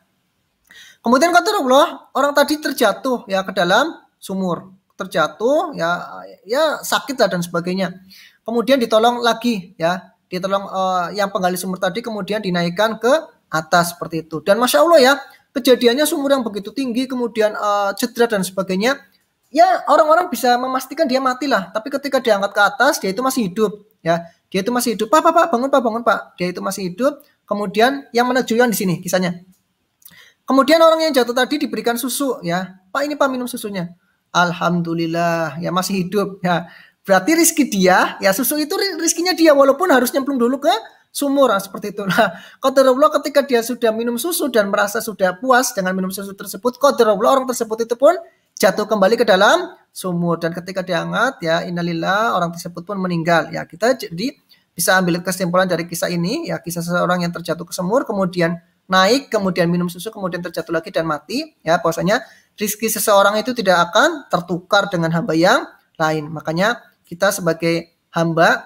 Kemudian 1.05 1.37
kata 1.37 1.61
Allah, 1.61 2.09
orang 2.17 2.33
tadi 2.33 2.57
terjatuh 2.57 3.29
ya 3.29 3.45
ke 3.45 3.53
dalam 3.53 3.93
sumur, 4.17 4.73
terjatuh 4.97 5.77
ya 5.77 6.01
ya 6.49 6.81
sakit 6.81 7.21
lah 7.21 7.29
dan 7.29 7.45
sebagainya. 7.45 7.93
Kemudian 8.41 8.81
ditolong 8.81 9.21
lagi 9.21 9.77
ya, 9.77 10.12
ditolong 10.33 10.65
uh, 10.65 11.13
yang 11.13 11.29
penggali 11.29 11.61
sumur 11.61 11.77
tadi 11.77 12.01
kemudian 12.01 12.41
dinaikkan 12.41 12.97
ke 12.97 13.13
atas 13.53 13.93
seperti 13.93 14.25
itu. 14.25 14.41
Dan 14.41 14.57
masya 14.57 14.81
Allah 14.81 15.01
ya, 15.05 15.13
kejadiannya 15.53 16.09
sumur 16.09 16.33
yang 16.33 16.41
begitu 16.41 16.73
tinggi 16.73 17.05
kemudian 17.05 17.53
uh, 17.53 17.93
cedera 17.93 18.25
dan 18.25 18.41
sebagainya. 18.41 18.97
Ya 19.53 19.85
orang-orang 19.85 20.33
bisa 20.33 20.57
memastikan 20.57 21.05
dia 21.05 21.21
mati 21.21 21.45
lah, 21.45 21.69
tapi 21.77 21.93
ketika 21.93 22.25
diangkat 22.25 22.57
ke 22.57 22.63
atas 22.65 22.97
dia 22.97 23.13
itu 23.13 23.21
masih 23.21 23.53
hidup 23.53 23.85
ya 24.01 24.33
dia 24.53 24.61
itu 24.61 24.69
masih 24.69 24.93
hidup. 24.93 25.09
Pak, 25.09 25.25
pak, 25.25 25.33
pak, 25.33 25.47
bangun, 25.49 25.73
pak, 25.73 25.81
bangun, 25.81 26.03
pak. 26.05 26.37
Dia 26.37 26.53
itu 26.53 26.61
masih 26.61 26.93
hidup. 26.93 27.25
Kemudian 27.49 28.05
yang 28.13 28.29
menunjukkan 28.29 28.69
di 28.69 28.77
sini 28.77 28.95
kisahnya. 29.01 29.41
Kemudian 30.45 30.77
orang 30.85 31.09
yang 31.09 31.13
jatuh 31.17 31.33
tadi 31.33 31.57
diberikan 31.57 31.97
susu, 31.97 32.37
ya. 32.45 32.77
Pak, 32.93 33.09
ini 33.09 33.17
pak 33.17 33.33
minum 33.33 33.49
susunya. 33.49 33.97
Alhamdulillah, 34.29 35.57
ya 35.57 35.73
masih 35.73 36.05
hidup, 36.05 36.45
ya. 36.45 36.69
Berarti 37.03 37.35
rizki 37.35 37.67
dia, 37.67 38.15
ya 38.23 38.31
susu 38.31 38.55
itu 38.63 38.79
rizkinya 38.99 39.35
dia, 39.35 39.51
walaupun 39.51 39.91
harus 39.91 40.15
nyemplung 40.15 40.39
dulu 40.39 40.63
ke 40.63 40.71
sumur, 41.11 41.51
nah, 41.51 41.59
seperti 41.59 41.93
itu. 41.93 42.07
Nah, 42.07 42.31
Allah 42.63 43.11
ketika 43.21 43.43
dia 43.43 43.61
sudah 43.61 43.91
minum 43.91 44.17
susu 44.17 44.47
dan 44.49 44.71
merasa 44.71 45.03
sudah 45.03 45.35
puas 45.37 45.75
dengan 45.75 45.99
minum 45.99 46.15
susu 46.15 46.31
tersebut, 46.33 46.79
Allah 46.79 47.19
orang 47.27 47.45
tersebut 47.51 47.85
itu 47.85 47.99
pun 47.99 48.15
jatuh 48.57 48.87
kembali 48.87 49.19
ke 49.19 49.27
dalam 49.27 49.75
sumur. 49.91 50.39
Dan 50.39 50.55
ketika 50.55 50.87
diangkat 50.87 51.43
ya 51.43 51.67
innalillah 51.67 52.39
orang 52.39 52.55
tersebut 52.55 52.87
pun 52.87 52.97
meninggal. 53.03 53.51
Ya 53.51 53.67
kita 53.67 53.99
jadi 53.99 54.39
bisa 54.73 54.97
ambil 54.97 55.21
kesimpulan 55.21 55.69
dari 55.69 55.85
kisah 55.85 56.09
ini 56.09 56.49
ya 56.49 56.57
kisah 56.57 56.81
seseorang 56.81 57.21
yang 57.21 57.33
terjatuh 57.35 57.69
ke 57.69 57.77
sumur 57.77 58.09
kemudian 58.09 58.57
naik 58.89 59.29
kemudian 59.29 59.69
minum 59.69 59.85
susu 59.93 60.09
kemudian 60.09 60.41
terjatuh 60.41 60.73
lagi 60.73 60.89
dan 60.89 61.05
mati 61.05 61.53
ya 61.61 61.77
bahwasanya 61.77 62.25
rizki 62.57 62.89
seseorang 62.89 63.37
itu 63.37 63.53
tidak 63.53 63.93
akan 63.93 64.33
tertukar 64.33 64.89
dengan 64.89 65.13
hamba 65.13 65.37
yang 65.37 65.69
lain. 66.01 66.33
Makanya 66.33 66.81
kita 67.13 67.29
sebagai 67.29 67.93
hamba 68.17 68.65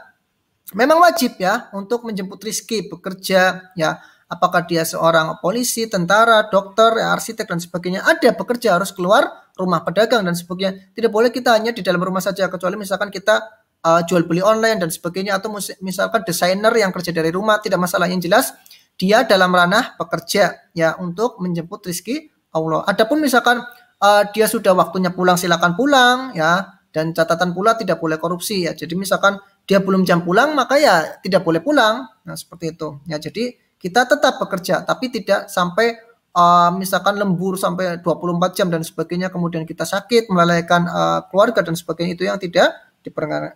memang 0.79 1.03
wajib 1.03 1.35
ya 1.43 1.67
untuk 1.75 2.07
menjemput 2.07 2.39
rizki 2.39 2.87
bekerja 2.87 3.75
ya 3.75 3.99
apakah 4.27 4.67
dia 4.67 4.83
seorang 4.83 5.39
polisi, 5.39 5.87
tentara, 5.87 6.51
dokter, 6.51 6.99
ya, 6.99 7.15
arsitek 7.15 7.47
dan 7.47 7.59
sebagainya, 7.63 8.03
ada 8.03 8.35
bekerja 8.35 8.75
harus 8.79 8.91
keluar 8.91 9.27
rumah 9.55 9.87
pedagang 9.87 10.27
dan 10.27 10.35
sebagainya. 10.35 10.93
Tidak 10.93 11.11
boleh 11.11 11.31
kita 11.31 11.55
hanya 11.55 11.71
di 11.71 11.83
dalam 11.83 12.03
rumah 12.03 12.23
saja 12.23 12.51
kecuali 12.51 12.75
misalkan 12.75 13.09
kita 13.09 13.39
uh, 13.87 14.03
jual 14.05 14.27
beli 14.27 14.43
online 14.43 14.83
dan 14.83 14.91
sebagainya 14.91 15.39
atau 15.39 15.55
misalkan 15.81 16.27
desainer 16.27 16.75
yang 16.75 16.91
kerja 16.91 17.15
dari 17.15 17.31
rumah 17.31 17.63
tidak 17.63 17.81
masalah 17.81 18.11
yang 18.11 18.19
jelas 18.19 18.53
dia 18.97 19.23
dalam 19.29 19.53
ranah 19.53 19.95
pekerja 19.95 20.73
ya 20.73 20.97
untuk 20.99 21.39
menjemput 21.39 21.87
rizki 21.87 22.33
Allah. 22.51 22.83
Adapun 22.89 23.21
misalkan 23.23 23.63
uh, 24.01 24.23
dia 24.33 24.49
sudah 24.49 24.73
waktunya 24.73 25.13
pulang 25.13 25.37
silakan 25.37 25.77
pulang 25.77 26.33
ya 26.33 26.76
dan 26.95 27.13
catatan 27.13 27.53
pula 27.53 27.77
tidak 27.77 28.01
boleh 28.01 28.17
korupsi 28.17 28.65
ya. 28.65 28.73
Jadi 28.73 28.97
misalkan 28.97 29.37
dia 29.67 29.83
belum 29.83 30.07
jam 30.07 30.23
pulang 30.23 30.55
maka 30.55 30.79
ya 30.79 31.21
tidak 31.21 31.43
boleh 31.43 31.61
pulang. 31.61 32.07
Nah, 32.25 32.37
seperti 32.39 32.73
itu. 32.73 33.03
Ya, 33.11 33.19
jadi 33.19 33.55
kita 33.77 34.09
tetap 34.09 34.41
bekerja 34.41 34.83
tapi 34.83 35.13
tidak 35.13 35.53
sampai 35.53 36.01
uh, 36.37 36.71
misalkan 36.77 37.17
lembur 37.17 37.57
sampai 37.57 38.01
24 38.01 38.57
jam 38.57 38.69
dan 38.69 38.85
sebagainya 38.85 39.33
kemudian 39.33 39.65
kita 39.65 39.89
sakit 39.89 40.29
melalaikan 40.29 40.85
uh, 40.89 41.21
keluarga 41.33 41.65
dan 41.65 41.73
sebagainya 41.73 42.13
itu 42.17 42.25
yang 42.29 42.37
tidak 42.37 42.77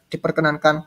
diperkenankan. 0.08 0.86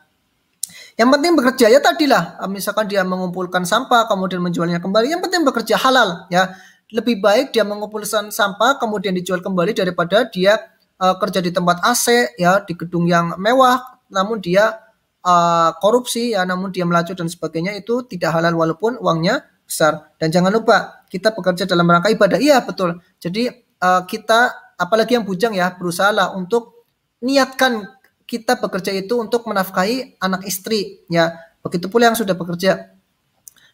Yang 0.94 1.08
penting 1.10 1.32
bekerja 1.36 1.66
ya 1.70 1.80
tadilah 1.82 2.38
uh, 2.42 2.50
misalkan 2.50 2.90
dia 2.90 3.06
mengumpulkan 3.06 3.62
sampah 3.62 4.10
kemudian 4.10 4.42
menjualnya 4.42 4.82
kembali 4.82 5.14
yang 5.14 5.22
penting 5.22 5.46
bekerja 5.46 5.78
halal 5.78 6.26
ya. 6.28 6.54
Lebih 6.94 7.18
baik 7.18 7.50
dia 7.50 7.64
mengumpulkan 7.66 8.30
sampah 8.30 8.78
kemudian 8.78 9.16
dijual 9.16 9.42
kembali 9.42 9.72
daripada 9.74 10.28
dia 10.28 10.60
uh, 11.00 11.14
kerja 11.18 11.40
di 11.42 11.50
tempat 11.50 11.82
AC 11.82 12.36
ya 12.38 12.62
di 12.62 12.74
gedung 12.76 13.08
yang 13.08 13.34
mewah 13.40 13.80
namun 14.12 14.38
dia 14.38 14.84
uh, 15.24 15.70
korupsi 15.80 16.36
ya 16.36 16.44
namun 16.44 16.70
dia 16.70 16.84
melaju 16.86 17.16
dan 17.16 17.26
sebagainya 17.26 17.74
itu 17.74 18.04
tidak 18.06 18.36
halal 18.36 18.54
walaupun 18.54 19.00
uangnya 19.00 19.42
besar. 19.64 20.12
Dan 20.20 20.28
jangan 20.30 20.52
lupa 20.52 21.04
kita 21.08 21.32
bekerja 21.32 21.64
dalam 21.64 21.88
rangka 21.88 22.12
ibadah. 22.12 22.36
Iya 22.38 22.62
betul. 22.62 23.00
Jadi 23.18 23.48
uh, 23.80 24.02
kita 24.04 24.52
apalagi 24.76 25.16
yang 25.16 25.24
bujang 25.24 25.56
ya 25.56 25.72
berusaha 25.74 26.12
lah 26.12 26.36
untuk 26.36 26.86
niatkan 27.24 27.88
kita 28.24 28.60
bekerja 28.60 28.92
itu 28.92 29.16
untuk 29.16 29.48
menafkahi 29.48 30.20
anak 30.20 30.44
istri 30.44 31.02
ya. 31.08 31.32
Begitu 31.64 31.88
pula 31.88 32.12
yang 32.12 32.16
sudah 32.16 32.36
bekerja. 32.36 32.92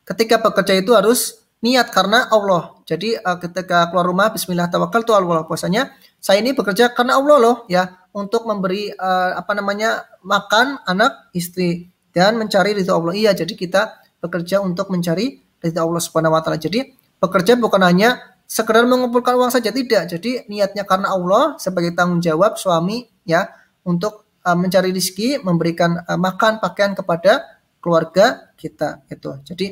Ketika 0.07 0.39
bekerja 0.39 0.79
itu 0.79 0.95
harus 0.95 1.43
niat 1.61 1.91
karena 1.93 2.31
Allah. 2.31 2.79
Jadi 2.87 3.19
uh, 3.19 3.37
ketika 3.37 3.91
keluar 3.91 4.07
rumah 4.07 4.31
Bismillah 4.33 4.71
tawakal 4.71 5.03
tuh 5.03 5.19
Allah 5.19 5.45
puasanya 5.45 5.91
saya 6.21 6.45
ini 6.45 6.53
bekerja 6.53 6.93
karena 6.93 7.17
Allah 7.17 7.37
loh 7.41 7.57
ya 7.65 8.01
untuk 8.13 8.45
memberi 8.45 8.93
uh, 8.93 9.41
apa 9.41 9.57
namanya 9.57 10.05
makan 10.21 10.77
anak 10.85 11.33
istri 11.33 11.89
dan 12.13 12.37
mencari 12.37 12.77
ridho 12.77 12.93
Allah. 12.93 13.17
Iya, 13.17 13.33
jadi 13.33 13.57
kita 13.57 13.83
bekerja 14.21 14.61
untuk 14.61 14.93
mencari 14.93 15.41
ridho 15.65 15.81
Allah 15.81 16.03
Subhanahu 16.03 16.37
wa 16.37 16.45
taala. 16.45 16.61
Jadi 16.61 16.93
bekerja 17.17 17.57
bukan 17.57 17.81
hanya 17.81 18.21
sekedar 18.45 18.85
mengumpulkan 18.85 19.33
uang 19.39 19.49
saja 19.49 19.73
tidak. 19.73 20.13
Jadi 20.13 20.45
niatnya 20.53 20.85
karena 20.85 21.09
Allah 21.09 21.57
sebagai 21.57 21.97
tanggung 21.97 22.21
jawab 22.21 22.61
suami 22.61 23.09
ya 23.25 23.49
untuk 23.89 24.29
uh, 24.45 24.59
mencari 24.59 24.93
rezeki, 24.93 25.41
memberikan 25.41 26.05
uh, 26.05 26.21
makan, 26.21 26.61
pakaian 26.61 26.93
kepada 26.93 27.49
keluarga 27.81 28.53
kita 28.61 29.09
itu. 29.09 29.41
Jadi 29.49 29.67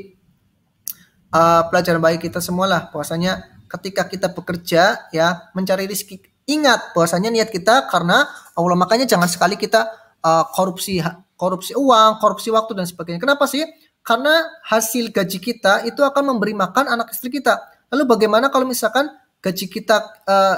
uh, 1.36 1.62
pelajaran 1.68 2.00
bagi 2.00 2.24
kita 2.24 2.40
semualah 2.40 2.88
bahwasanya 2.88 3.44
ketika 3.68 4.08
kita 4.08 4.32
bekerja 4.32 5.12
ya 5.12 5.52
mencari 5.52 5.84
rezeki 5.84 6.37
Ingat 6.48 6.96
bahwasanya 6.96 7.28
niat 7.28 7.52
kita 7.52 7.92
karena 7.92 8.24
Allah 8.56 8.76
makanya 8.80 9.04
jangan 9.04 9.28
sekali 9.28 9.60
kita 9.60 9.84
uh, 10.24 10.48
korupsi 10.48 10.96
korupsi 11.36 11.76
uang, 11.76 12.18
korupsi 12.18 12.48
waktu 12.48 12.72
dan 12.72 12.88
sebagainya. 12.88 13.20
Kenapa 13.20 13.44
sih? 13.44 13.62
Karena 14.00 14.48
hasil 14.64 15.12
gaji 15.12 15.38
kita 15.38 15.84
itu 15.84 16.00
akan 16.00 16.34
memberi 16.34 16.56
makan 16.56 16.88
anak 16.88 17.12
istri 17.12 17.28
kita. 17.28 17.60
Lalu 17.92 18.08
bagaimana 18.08 18.48
kalau 18.48 18.64
misalkan 18.64 19.12
gaji 19.44 19.68
kita 19.68 20.24
uh, 20.24 20.56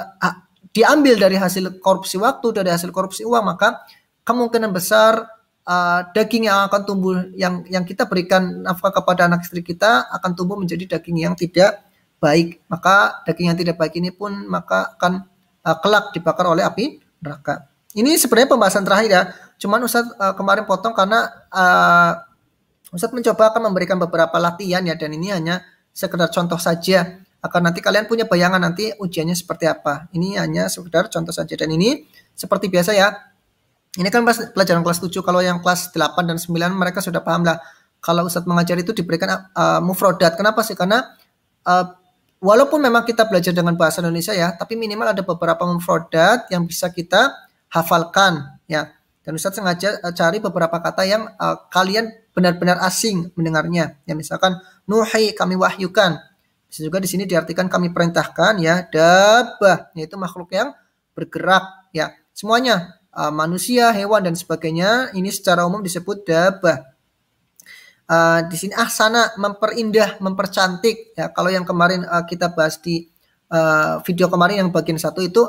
diambil 0.71 1.19
dari 1.19 1.35
hasil 1.35 1.83
korupsi 1.83 2.15
waktu, 2.15 2.55
dari 2.55 2.71
hasil 2.71 2.89
korupsi 2.95 3.27
uang, 3.27 3.43
maka 3.43 3.83
kemungkinan 4.23 4.71
besar 4.71 5.27
uh, 5.67 6.07
daging 6.15 6.47
yang 6.47 6.71
akan 6.71 6.81
tumbuh 6.87 7.19
yang 7.35 7.67
yang 7.67 7.83
kita 7.83 8.07
berikan 8.07 8.63
nafkah 8.63 8.95
kepada 8.95 9.27
anak 9.27 9.43
istri 9.43 9.61
kita 9.61 10.07
akan 10.07 10.31
tumbuh 10.33 10.55
menjadi 10.55 10.97
daging 10.97 11.27
yang 11.27 11.35
tidak 11.35 11.83
baik. 12.23 12.63
Maka 12.71 13.21
daging 13.27 13.51
yang 13.53 13.59
tidak 13.59 13.75
baik 13.75 13.99
ini 13.99 14.15
pun 14.15 14.47
maka 14.47 14.95
akan 14.95 15.27
uh, 15.65 15.77
kelak 15.79 16.13
dibakar 16.13 16.45
oleh 16.49 16.65
api 16.65 17.01
neraka. 17.21 17.69
Ini 17.91 18.15
sebenarnya 18.15 18.49
pembahasan 18.55 18.83
terakhir 18.87 19.09
ya. 19.11 19.23
Cuman 19.61 19.83
Ustadz 19.83 20.15
uh, 20.15 20.33
kemarin 20.33 20.63
potong 20.63 20.95
karena 20.95 21.27
uh, 21.51 22.13
Ustadz 22.91 23.15
mencoba 23.15 23.51
akan 23.51 23.71
memberikan 23.71 23.99
beberapa 23.99 24.35
latihan 24.39 24.83
ya 24.83 24.95
dan 24.95 25.11
ini 25.15 25.31
hanya 25.31 25.63
sekedar 25.91 26.31
contoh 26.31 26.59
saja 26.59 27.19
agar 27.41 27.59
nanti 27.59 27.81
kalian 27.81 28.05
punya 28.05 28.29
bayangan 28.29 28.61
nanti 28.61 28.93
ujiannya 28.95 29.35
seperti 29.35 29.65
apa. 29.67 30.07
Ini 30.13 30.39
hanya 30.39 30.69
sekedar 30.69 31.09
contoh 31.09 31.33
saja 31.33 31.53
dan 31.57 31.69
ini 31.73 32.05
seperti 32.37 32.69
biasa 32.69 32.91
ya. 32.95 33.11
Ini 33.91 34.07
kan 34.07 34.23
pelajaran 34.23 34.87
kelas 34.87 35.03
7 35.03 35.19
kalau 35.19 35.43
yang 35.43 35.59
kelas 35.59 35.91
8 35.91 36.15
dan 36.23 36.39
9 36.39 36.47
mereka 36.79 37.03
sudah 37.03 37.19
paham 37.19 37.43
lah. 37.43 37.59
Kalau 37.99 38.25
Ustadz 38.25 38.47
mengajar 38.47 38.79
itu 38.79 38.95
diberikan 38.95 39.51
uh, 39.51 39.83
mufrodat. 39.83 40.39
Kenapa 40.39 40.63
sih? 40.63 40.79
Karena 40.79 41.05
uh, 41.67 41.85
walaupun 42.41 42.81
memang 42.81 43.05
kita 43.05 43.29
belajar 43.29 43.53
dengan 43.53 43.77
bahasa 43.77 44.01
Indonesia 44.01 44.33
ya, 44.33 44.51
tapi 44.57 44.73
minimal 44.75 45.13
ada 45.13 45.21
beberapa 45.21 45.63
mufrodat 45.69 46.49
yang 46.49 46.65
bisa 46.65 46.89
kita 46.89 47.31
hafalkan 47.71 48.59
ya. 48.65 48.91
Dan 49.21 49.37
Ustadz 49.37 49.61
sengaja 49.61 50.01
uh, 50.01 50.11
cari 50.11 50.41
beberapa 50.41 50.81
kata 50.81 51.05
yang 51.05 51.29
uh, 51.37 51.69
kalian 51.69 52.09
benar-benar 52.33 52.81
asing 52.81 53.29
mendengarnya. 53.37 54.01
Ya 54.09 54.17
misalkan 54.17 54.57
nuhi 54.89 55.37
kami 55.37 55.53
wahyukan. 55.55 56.17
Bisa 56.65 56.81
juga 56.81 56.97
di 56.97 57.07
sini 57.07 57.29
diartikan 57.29 57.69
kami 57.69 57.93
perintahkan 57.93 58.57
ya 58.57 58.81
dabah 58.89 59.93
yaitu 59.93 60.17
makhluk 60.17 60.49
yang 60.51 60.73
bergerak 61.13 61.91
ya. 61.93 62.17
Semuanya 62.33 62.97
uh, 63.13 63.29
manusia, 63.29 63.93
hewan 63.93 64.25
dan 64.25 64.33
sebagainya 64.33 65.13
ini 65.13 65.29
secara 65.29 65.69
umum 65.69 65.85
disebut 65.85 66.25
dabah. 66.25 66.90
Uh, 68.07 68.43
di 68.51 68.59
sini 68.59 68.73
ahsana 68.75 69.33
memperindah, 69.39 70.19
mempercantik 70.19 71.15
ya. 71.15 71.31
Kalau 71.31 71.47
yang 71.47 71.63
kemarin 71.63 72.03
uh, 72.03 72.27
kita 72.27 72.51
bahas 72.51 72.75
di 72.81 73.07
uh, 73.51 74.03
video 74.03 74.27
kemarin 74.27 74.67
yang 74.67 74.69
bagian 74.71 74.99
satu 74.99 75.23
itu 75.23 75.43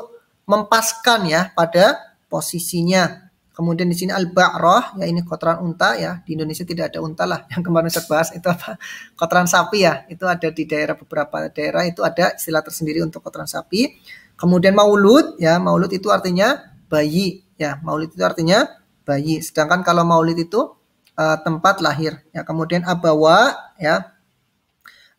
mempaskan 0.47 1.27
ya 1.27 1.51
pada 1.55 1.99
posisinya. 2.27 3.31
Kemudian 3.53 3.85
di 3.85 3.93
sini 3.93 4.09
al-ba'rah 4.09 4.97
ya 4.97 5.05
ini 5.05 5.21
kotoran 5.21 5.61
unta 5.61 5.93
ya. 5.93 6.25
Di 6.25 6.33
Indonesia 6.33 6.65
tidak 6.65 6.89
ada 6.89 7.05
unta 7.05 7.23
lah. 7.29 7.45
Yang 7.53 7.61
kemarin 7.69 7.89
saya 7.93 8.05
bahas 8.09 8.33
itu 8.33 8.47
apa? 8.49 8.81
Kotoran 9.19 9.45
sapi 9.45 9.85
ya. 9.85 10.09
Itu 10.09 10.25
ada 10.25 10.49
di 10.49 10.65
daerah 10.65 10.97
beberapa 10.97 11.53
daerah 11.53 11.85
itu 11.85 12.01
ada 12.01 12.33
istilah 12.33 12.65
tersendiri 12.65 13.05
untuk 13.05 13.21
kotoran 13.21 13.45
sapi. 13.45 13.93
Kemudian 14.33 14.73
maulud 14.73 15.37
ya, 15.37 15.61
maulud 15.61 15.93
itu 15.93 16.09
artinya 16.09 16.73
bayi 16.89 17.45
ya. 17.61 17.77
Maulid 17.85 18.17
itu 18.17 18.25
artinya 18.25 18.65
bayi. 19.05 19.45
Sedangkan 19.45 19.85
kalau 19.85 20.01
maulid 20.01 20.41
itu 20.41 20.73
uh, 21.17 21.37
tempat 21.41 21.79
lahir 21.79 22.21
ya. 22.35 22.41
Kemudian 22.45 22.85
abawa 22.85 23.55
ya. 23.77 24.13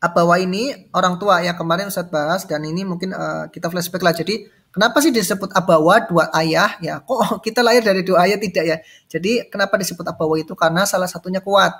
Abawa 0.02 0.36
ini 0.36 0.90
orang 0.92 1.16
tua 1.16 1.40
ya 1.40 1.56
kemarin 1.56 1.88
Ustaz 1.88 2.12
bahas 2.12 2.44
dan 2.44 2.60
ini 2.60 2.84
mungkin 2.84 3.16
uh, 3.16 3.48
kita 3.48 3.72
flashback 3.72 4.04
lah. 4.04 4.12
Jadi 4.12 4.44
Kenapa 4.74 4.98
sih 4.98 5.14
disebut 5.14 5.54
abawa 5.54 6.02
dua 6.02 6.34
ayah 6.34 6.74
ya? 6.82 6.98
Kok 6.98 7.38
kita 7.46 7.62
lahir 7.62 7.86
dari 7.86 8.02
dua 8.02 8.26
ayah 8.26 8.34
tidak 8.42 8.64
ya? 8.66 8.76
Jadi 9.06 9.46
kenapa 9.46 9.78
disebut 9.78 10.02
abawa 10.02 10.34
itu? 10.34 10.50
Karena 10.58 10.82
salah 10.82 11.06
satunya 11.06 11.38
kuat. 11.38 11.70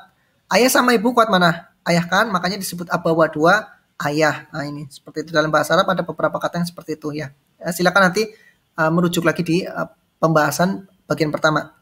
Ayah 0.46 0.70
sama 0.70 0.94
ibu 0.94 1.10
kuat 1.10 1.26
mana? 1.26 1.74
Ayah 1.82 2.06
kan, 2.06 2.30
makanya 2.30 2.54
disebut 2.54 2.86
abawa 2.94 3.26
dua 3.26 3.66
ayah. 4.06 4.46
Nah 4.54 4.62
ini 4.62 4.86
seperti 4.86 5.26
itu 5.26 5.30
dalam 5.34 5.50
bahasa 5.50 5.74
Arab 5.74 5.90
ada 5.90 6.06
beberapa 6.06 6.38
kata 6.38 6.62
yang 6.62 6.68
seperti 6.70 6.94
itu 6.94 7.10
ya. 7.18 7.34
ya 7.58 7.74
silakan 7.74 8.14
nanti 8.14 8.30
uh, 8.78 8.90
merujuk 8.94 9.26
lagi 9.26 9.42
di 9.42 9.66
uh, 9.66 9.90
pembahasan 10.22 10.86
bagian 11.10 11.34
pertama. 11.34 11.74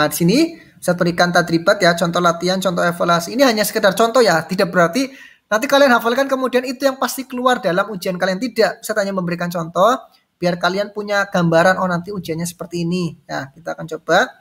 Nah 0.00 0.08
di 0.08 0.16
sini 0.16 0.38
saya 0.80 0.96
berikan 0.96 1.28
tadribat 1.28 1.76
ya, 1.84 1.92
contoh 1.92 2.24
latihan, 2.24 2.56
contoh 2.56 2.80
evaluasi. 2.80 3.36
Ini 3.36 3.44
hanya 3.44 3.68
sekedar 3.68 3.92
contoh 3.92 4.24
ya, 4.24 4.40
tidak 4.48 4.72
berarti 4.72 5.12
nanti 5.52 5.68
kalian 5.68 5.92
hafalkan 5.92 6.24
kemudian 6.24 6.64
itu 6.64 6.88
yang 6.88 6.96
pasti 6.96 7.28
keluar 7.28 7.60
dalam 7.60 7.84
ujian 7.92 8.16
kalian 8.16 8.40
tidak. 8.40 8.80
Saya 8.80 9.04
hanya 9.04 9.12
memberikan 9.12 9.52
contoh 9.52 10.00
biar 10.40 10.56
kalian 10.56 10.96
punya 10.96 11.28
gambaran 11.28 11.76
oh 11.76 11.84
nanti 11.84 12.16
ujiannya 12.16 12.48
seperti 12.48 12.88
ini. 12.88 13.12
Ya, 13.28 13.52
kita 13.52 13.76
akan 13.76 13.84
coba. 13.92 14.32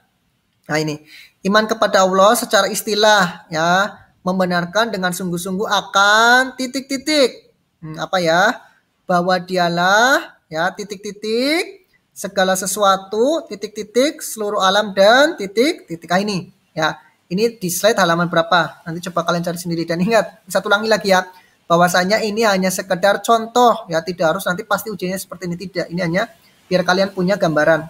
Nah, 0.71 0.79
ini. 0.79 1.03
Iman 1.43 1.67
kepada 1.67 2.07
Allah 2.07 2.39
secara 2.39 2.71
istilah 2.71 3.51
ya, 3.51 3.99
membenarkan 4.23 4.95
dengan 4.95 5.11
sungguh-sungguh 5.11 5.67
akan 5.67 6.55
titik-titik. 6.55 7.51
Hmm, 7.83 7.99
apa 7.99 8.23
ya? 8.23 8.63
Bahwa 9.03 9.35
dialah 9.43 10.39
ya 10.47 10.71
titik-titik 10.71 11.78
segala 12.19 12.59
sesuatu 12.59 13.47
titik-titik 13.47 14.19
seluruh 14.19 14.59
alam 14.59 14.91
dan 14.91 15.39
titik-titik 15.39 16.11
ini 16.19 16.51
ya. 16.75 16.99
Ini 17.29 17.61
di 17.61 17.69
slide 17.69 17.95
halaman 18.01 18.25
berapa? 18.25 18.81
Nanti 18.83 19.05
coba 19.05 19.21
kalian 19.21 19.45
cari 19.45 19.61
sendiri. 19.61 19.85
Dan 19.85 20.01
ingat, 20.01 20.41
satu 20.49 20.65
ulangi 20.65 20.89
lagi 20.89 21.13
ya 21.13 21.29
bahwasanya 21.69 22.25
ini 22.25 22.41
hanya 22.41 22.73
sekedar 22.73 23.21
contoh. 23.21 23.85
Ya 23.85 24.01
tidak 24.01 24.33
harus 24.33 24.49
nanti 24.49 24.65
pasti 24.65 24.89
ujiannya 24.89 25.21
seperti 25.21 25.45
ini. 25.45 25.55
Tidak 25.55 25.93
ini 25.93 26.01
hanya 26.01 26.25
biar 26.65 26.81
kalian 26.81 27.13
punya 27.13 27.37
gambaran. 27.37 27.85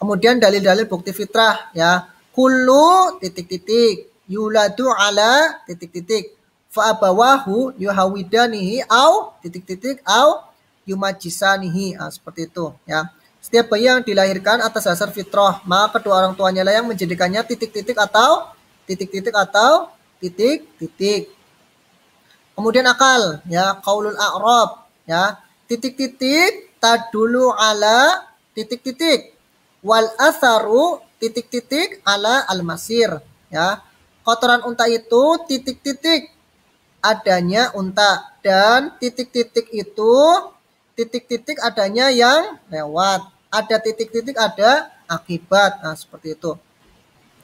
Kemudian 0.00 0.40
dalil-dalil 0.40 0.88
bukti 0.88 1.12
fitrah 1.12 1.68
ya. 1.76 2.08
Kullu 2.32 3.20
titik-titik. 3.20 4.08
Yuladu 4.24 4.88
ala 4.88 5.60
titik-titik. 5.68 6.32
Fa 6.72 6.96
abawahu 6.96 7.76
yuhawidanihi 7.76 8.88
au 8.88 9.36
titik-titik 9.44 10.00
au 10.08 10.40
yumajisanihi 10.84 11.96
nah, 11.96 12.12
seperti 12.12 12.48
itu 12.48 12.72
ya 12.84 13.08
setiap 13.44 13.72
bayi 13.72 13.88
yang 13.88 14.00
dilahirkan 14.00 14.64
atas 14.64 14.88
dasar 14.88 15.12
fitrah 15.12 15.60
maka 15.68 16.00
kedua 16.00 16.24
orang 16.24 16.34
tuanya 16.36 16.64
lah 16.64 16.76
yang 16.80 16.86
menjadikannya 16.88 17.44
titik-titik 17.44 17.96
atau 17.96 18.52
titik-titik 18.88 19.36
atau 19.36 19.92
titik-titik 20.20 21.34
Kemudian 22.54 22.86
akal, 22.86 23.42
ya, 23.50 23.82
qaulul 23.82 24.14
a'rab, 24.14 24.86
ya. 25.10 25.42
Titik-titik 25.66 26.78
tadulu 26.78 27.50
ala 27.50 28.30
titik-titik. 28.54 29.34
Wal 29.82 30.06
asaru 30.22 31.02
titik-titik 31.18 31.98
ala 32.06 32.46
al-masir, 32.46 33.10
ya. 33.50 33.82
Kotoran 34.22 34.62
unta 34.64 34.86
itu 34.86 35.36
titik-titik 35.50 36.30
adanya 37.04 37.74
unta 37.76 38.32
dan 38.40 38.96
titik-titik 39.02 39.68
itu 39.74 40.14
titik-titik 40.94 41.58
adanya 41.60 42.10
yang 42.10 42.58
lewat. 42.70 43.26
Ada 43.50 43.78
titik-titik 43.78 44.34
ada 44.34 44.90
akibat. 45.06 45.82
Nah, 45.82 45.94
seperti 45.94 46.34
itu. 46.34 46.54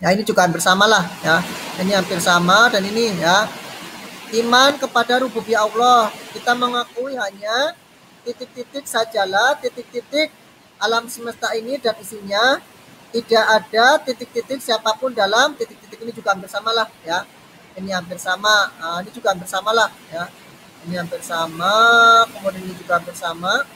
Ya, 0.00 0.16
ini 0.16 0.24
juga 0.24 0.48
hampir 0.48 0.64
sama 0.64 0.88
lah 0.88 1.04
ya. 1.20 1.44
Ini 1.76 1.92
hampir 2.00 2.18
sama 2.24 2.72
dan 2.72 2.80
ini 2.80 3.20
ya 3.20 3.44
Iman 4.30 4.78
kepada 4.78 5.18
rububiyah 5.26 5.66
Allah. 5.66 6.14
Kita 6.30 6.54
mengakui 6.54 7.18
hanya 7.18 7.74
titik-titik 8.22 8.86
sajalah, 8.86 9.58
titik-titik 9.58 10.30
alam 10.78 11.10
semesta 11.10 11.50
ini 11.58 11.82
dan 11.82 11.98
isinya. 11.98 12.62
Tidak 13.10 13.44
ada 13.44 13.98
titik-titik 13.98 14.62
siapa 14.62 14.94
pun 14.94 15.10
dalam 15.10 15.58
titik-titik 15.58 15.98
ini 15.98 16.14
juga 16.14 16.30
hampir 16.30 16.46
sama 16.46 16.70
lah 16.70 16.86
ya. 17.02 17.26
Ini 17.74 17.90
hampir 17.90 18.22
sama, 18.22 18.70
nah, 18.78 19.02
ini 19.02 19.10
juga 19.10 19.34
hampir 19.34 19.50
sama 19.50 19.74
lah 19.74 19.90
ya. 20.14 20.30
Ini 20.80 20.96
hampir 20.96 21.20
sama, 21.20 21.76
kemudian 22.32 22.64
ini 22.64 22.72
juga 22.72 22.96
hampir 22.96 23.12
sama. 23.12 23.68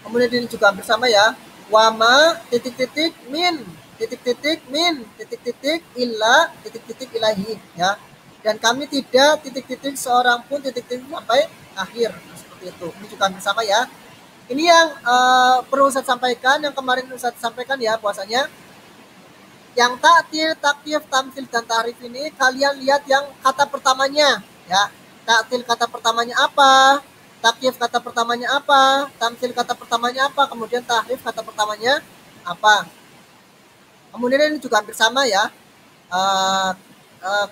Kemudian 0.00 0.32
ini 0.32 0.48
juga 0.48 0.72
hampir 0.72 0.84
sama 0.84 1.12
ya. 1.12 1.36
Wama 1.68 2.40
titik-titik 2.48 3.12
min. 3.28 3.60
Titik-titik 4.00 4.64
min. 4.72 5.04
Titik-titik 5.20 5.84
illa 5.92 6.48
titik-titik 6.64 7.12
ilahi 7.12 7.60
ya. 7.76 8.00
Dan 8.40 8.56
kami 8.56 8.88
tidak 8.88 9.44
titik-titik 9.44 9.96
seorang 10.00 10.40
pun 10.48 10.64
titik-titik 10.64 11.04
sampai 11.04 11.52
akhir. 11.76 12.16
Nah, 12.16 12.36
seperti 12.36 12.64
itu. 12.72 12.88
Ini 12.88 13.06
juga 13.12 13.24
bersama 13.28 13.60
ya. 13.60 13.84
Ini 14.48 14.64
yang 14.64 14.88
uh, 15.04 15.64
perlu 15.68 15.88
saya 15.92 16.04
sampaikan 16.04 16.64
yang 16.64 16.72
kemarin 16.72 17.08
saya 17.20 17.36
sampaikan 17.36 17.76
ya 17.76 18.00
puasanya. 18.00 18.48
Yang 19.76 20.00
takdir, 20.00 20.56
takdir, 20.56 21.00
tamsil 21.12 21.44
dan 21.48 21.64
tarif 21.68 21.96
ini 22.00 22.32
kalian 22.40 22.80
lihat 22.80 23.04
yang 23.04 23.24
kata 23.44 23.68
pertamanya 23.68 24.40
ya 24.64 25.03
taktil 25.24 25.64
kata 25.64 25.88
pertamanya 25.88 26.36
apa 26.44 27.00
takyif 27.40 27.76
kata 27.76 28.00
pertamanya 28.00 28.56
apa 28.56 29.08
tamsil 29.20 29.52
kata 29.52 29.76
pertamanya 29.76 30.28
apa 30.32 30.48
kemudian 30.48 30.80
tahrif 30.84 31.20
kata 31.20 31.44
pertamanya 31.44 32.00
apa 32.44 32.88
kemudian 34.12 34.52
ini 34.52 34.58
juga 34.60 34.80
hampir 34.80 34.96
sama 34.96 35.28
ya 35.28 35.48
uh, 36.12 36.72
uh, 37.24 37.46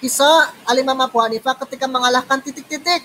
kisah 0.00 0.52
Alimam 0.68 0.98
Abu 1.00 1.18
Hanifah 1.20 1.56
ketika 1.66 1.88
mengalahkan 1.88 2.40
titik-titik 2.44 3.04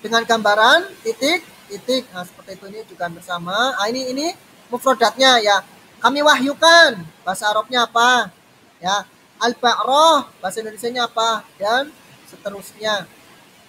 dengan 0.00 0.24
gambaran 0.24 0.88
titik-titik. 1.04 2.08
Nah, 2.10 2.24
seperti 2.24 2.58
itu 2.58 2.64
ini 2.72 2.80
juga 2.88 3.06
bersama. 3.12 3.76
Nah, 3.76 3.86
ini 3.88 4.10
ini 4.12 4.26
mufradatnya 4.72 5.38
ya. 5.38 5.62
Kami 6.02 6.18
wahyukan 6.24 6.98
bahasa 7.22 7.46
Arabnya 7.46 7.86
apa? 7.86 8.32
Ya, 8.82 9.06
al-ba'rah 9.38 10.26
bahasa 10.42 10.58
Indonesianya 10.58 11.06
apa? 11.06 11.46
Dan 11.54 11.94
seterusnya. 12.26 13.06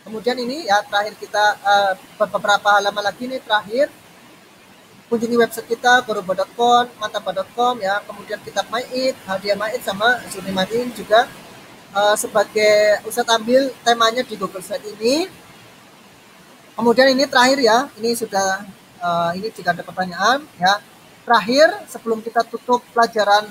Kemudian 0.03 0.35
ini 0.35 0.67
ya 0.67 0.83
terakhir 0.83 1.15
kita 1.15 1.45
uh, 1.63 1.93
beberapa 2.27 2.75
halaman 2.75 3.03
lagi 3.07 3.23
ini 3.23 3.39
terakhir 3.39 3.87
kunjungi 5.07 5.37
website 5.39 5.69
kita 5.69 6.01
gorobo.com, 6.03 6.89
mantapa.com 6.97 7.77
ya, 7.77 8.01
kemudian 8.01 8.41
kitab 8.41 8.65
Ma'id, 8.73 9.13
hadiah 9.29 9.53
Ma'id 9.53 9.79
sama 9.85 10.17
Zuni 10.33 10.49
Ma'id 10.49 10.89
juga 10.97 11.29
uh, 11.93 12.17
sebagai 12.17 12.99
Ustadz 13.05 13.29
ambil 13.29 13.69
temanya 13.85 14.25
di 14.25 14.33
Google 14.33 14.65
Slide 14.65 14.83
ini. 14.97 15.29
Kemudian 16.73 17.13
ini 17.13 17.29
terakhir 17.29 17.61
ya, 17.61 17.93
ini 18.01 18.17
sudah 18.17 18.65
uh, 18.97 19.31
ini 19.37 19.53
jika 19.53 19.71
ada 19.71 19.85
pertanyaan 19.85 20.41
ya. 20.57 20.81
terakhir 21.23 21.71
sebelum 21.87 22.19
kita 22.19 22.43
tutup 22.43 22.83
pelajaran 22.91 23.47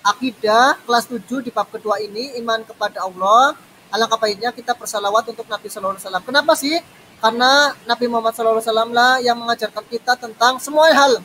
akidah 0.00 0.78
kelas 0.88 1.10
7 1.10 1.44
di 1.44 1.50
bab 1.52 1.68
kedua 1.68 2.00
ini 2.00 2.38
iman 2.40 2.64
kepada 2.64 3.04
Allah 3.04 3.58
alangkah 3.94 4.18
baiknya 4.18 4.50
kita 4.50 4.74
bersalawat 4.74 5.30
untuk 5.30 5.46
Nabi 5.46 5.70
Sallallahu 5.70 5.94
Alaihi 5.94 6.06
Wasallam. 6.10 6.24
Kenapa 6.26 6.52
sih? 6.58 6.74
Karena 7.22 7.70
Nabi 7.86 8.10
Muhammad 8.10 8.34
Sallallahu 8.34 8.58
Alaihi 8.58 8.68
Wasallam 8.74 8.90
lah 8.90 9.12
yang 9.22 9.38
mengajarkan 9.38 9.84
kita 9.86 10.18
tentang 10.18 10.58
semua 10.58 10.90
hal 10.90 11.22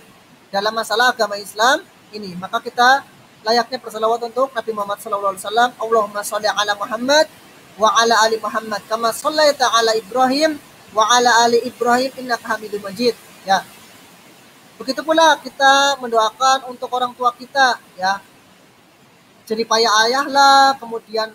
dalam 0.53 0.73
masalah 0.77 1.09
agama 1.09 1.33
Islam 1.41 1.81
ini. 2.13 2.37
Maka 2.37 2.61
kita 2.61 3.01
layaknya 3.41 3.81
bersalawat 3.81 4.21
untuk 4.21 4.53
Nabi 4.53 4.71
Muhammad 4.77 5.01
Sallallahu 5.01 5.33
Alaihi 5.33 5.43
Wasallam. 5.49 5.69
Allahumma 5.81 6.21
sholli 6.21 6.45
ala 6.45 6.73
Muhammad 6.77 7.25
wa 7.81 7.89
ala 7.97 8.15
ali 8.21 8.37
Muhammad 8.37 8.85
kama 8.85 9.09
shallaita 9.09 9.65
ala 9.73 9.97
Ibrahim 9.97 10.61
wa 10.93 11.09
ala 11.09 11.49
ali 11.49 11.65
Ibrahim 11.65 12.13
innaka 12.21 12.53
Hamidum 12.53 12.85
Majid. 12.85 13.17
Ya. 13.49 13.65
Begitu 14.77 15.01
pula 15.01 15.41
kita 15.41 15.97
mendoakan 15.97 16.69
untuk 16.69 16.87
orang 16.93 17.17
tua 17.17 17.33
kita 17.33 17.81
ya. 17.97 18.21
Jadi 19.49 19.65
payah 19.65 20.05
ayah 20.05 20.25
lah, 20.29 20.77
kemudian 20.77 21.33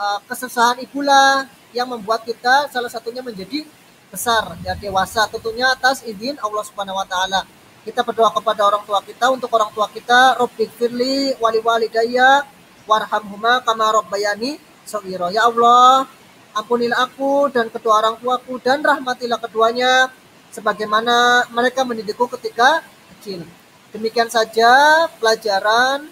uh, 0.00 0.18
kesusahan 0.24 0.80
ibu 0.80 1.04
lah 1.04 1.44
yang 1.76 1.86
membuat 1.86 2.24
kita 2.24 2.72
salah 2.72 2.88
satunya 2.88 3.20
menjadi 3.20 3.68
besar 4.10 4.58
ya 4.66 4.74
dewasa 4.74 5.28
tentunya 5.30 5.70
atas 5.70 6.02
izin 6.02 6.40
Allah 6.40 6.64
Subhanahu 6.64 6.96
wa 6.96 7.06
taala. 7.06 7.44
Kita 7.80 8.04
berdoa 8.04 8.28
kepada 8.34 8.60
orang 8.68 8.82
tua 8.84 9.00
kita 9.00 9.32
untuk 9.32 9.48
orang 9.56 9.70
tua 9.72 9.88
kita 9.88 10.36
Rabbik 10.36 10.68
firli 10.76 11.32
wali 11.40 11.60
walidayya 11.62 12.44
warhamhuma 12.84 13.62
kama 13.62 13.88
rabbayani 14.02 14.58
shaghira. 14.84 15.30
Ya 15.32 15.46
Allah, 15.46 16.04
ampunilah 16.52 17.06
aku 17.06 17.48
dan 17.54 17.70
kedua 17.70 18.02
orang 18.04 18.18
tuaku 18.18 18.58
dan 18.60 18.82
rahmatilah 18.82 19.38
keduanya 19.38 20.10
sebagaimana 20.50 21.46
mereka 21.54 21.86
mendidikku 21.86 22.26
ketika 22.36 22.82
kecil. 23.16 23.46
Demikian 23.94 24.28
saja 24.28 25.06
pelajaran 25.22 26.10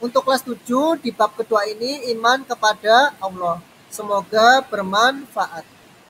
untuk 0.00 0.24
kelas 0.24 0.42
7 0.42 0.98
di 1.04 1.12
bab 1.12 1.36
kedua 1.36 1.68
ini 1.68 2.10
iman 2.16 2.42
kepada 2.42 3.14
Allah. 3.20 3.60
Semoga 3.92 4.64
bermanfaat. 4.64 5.79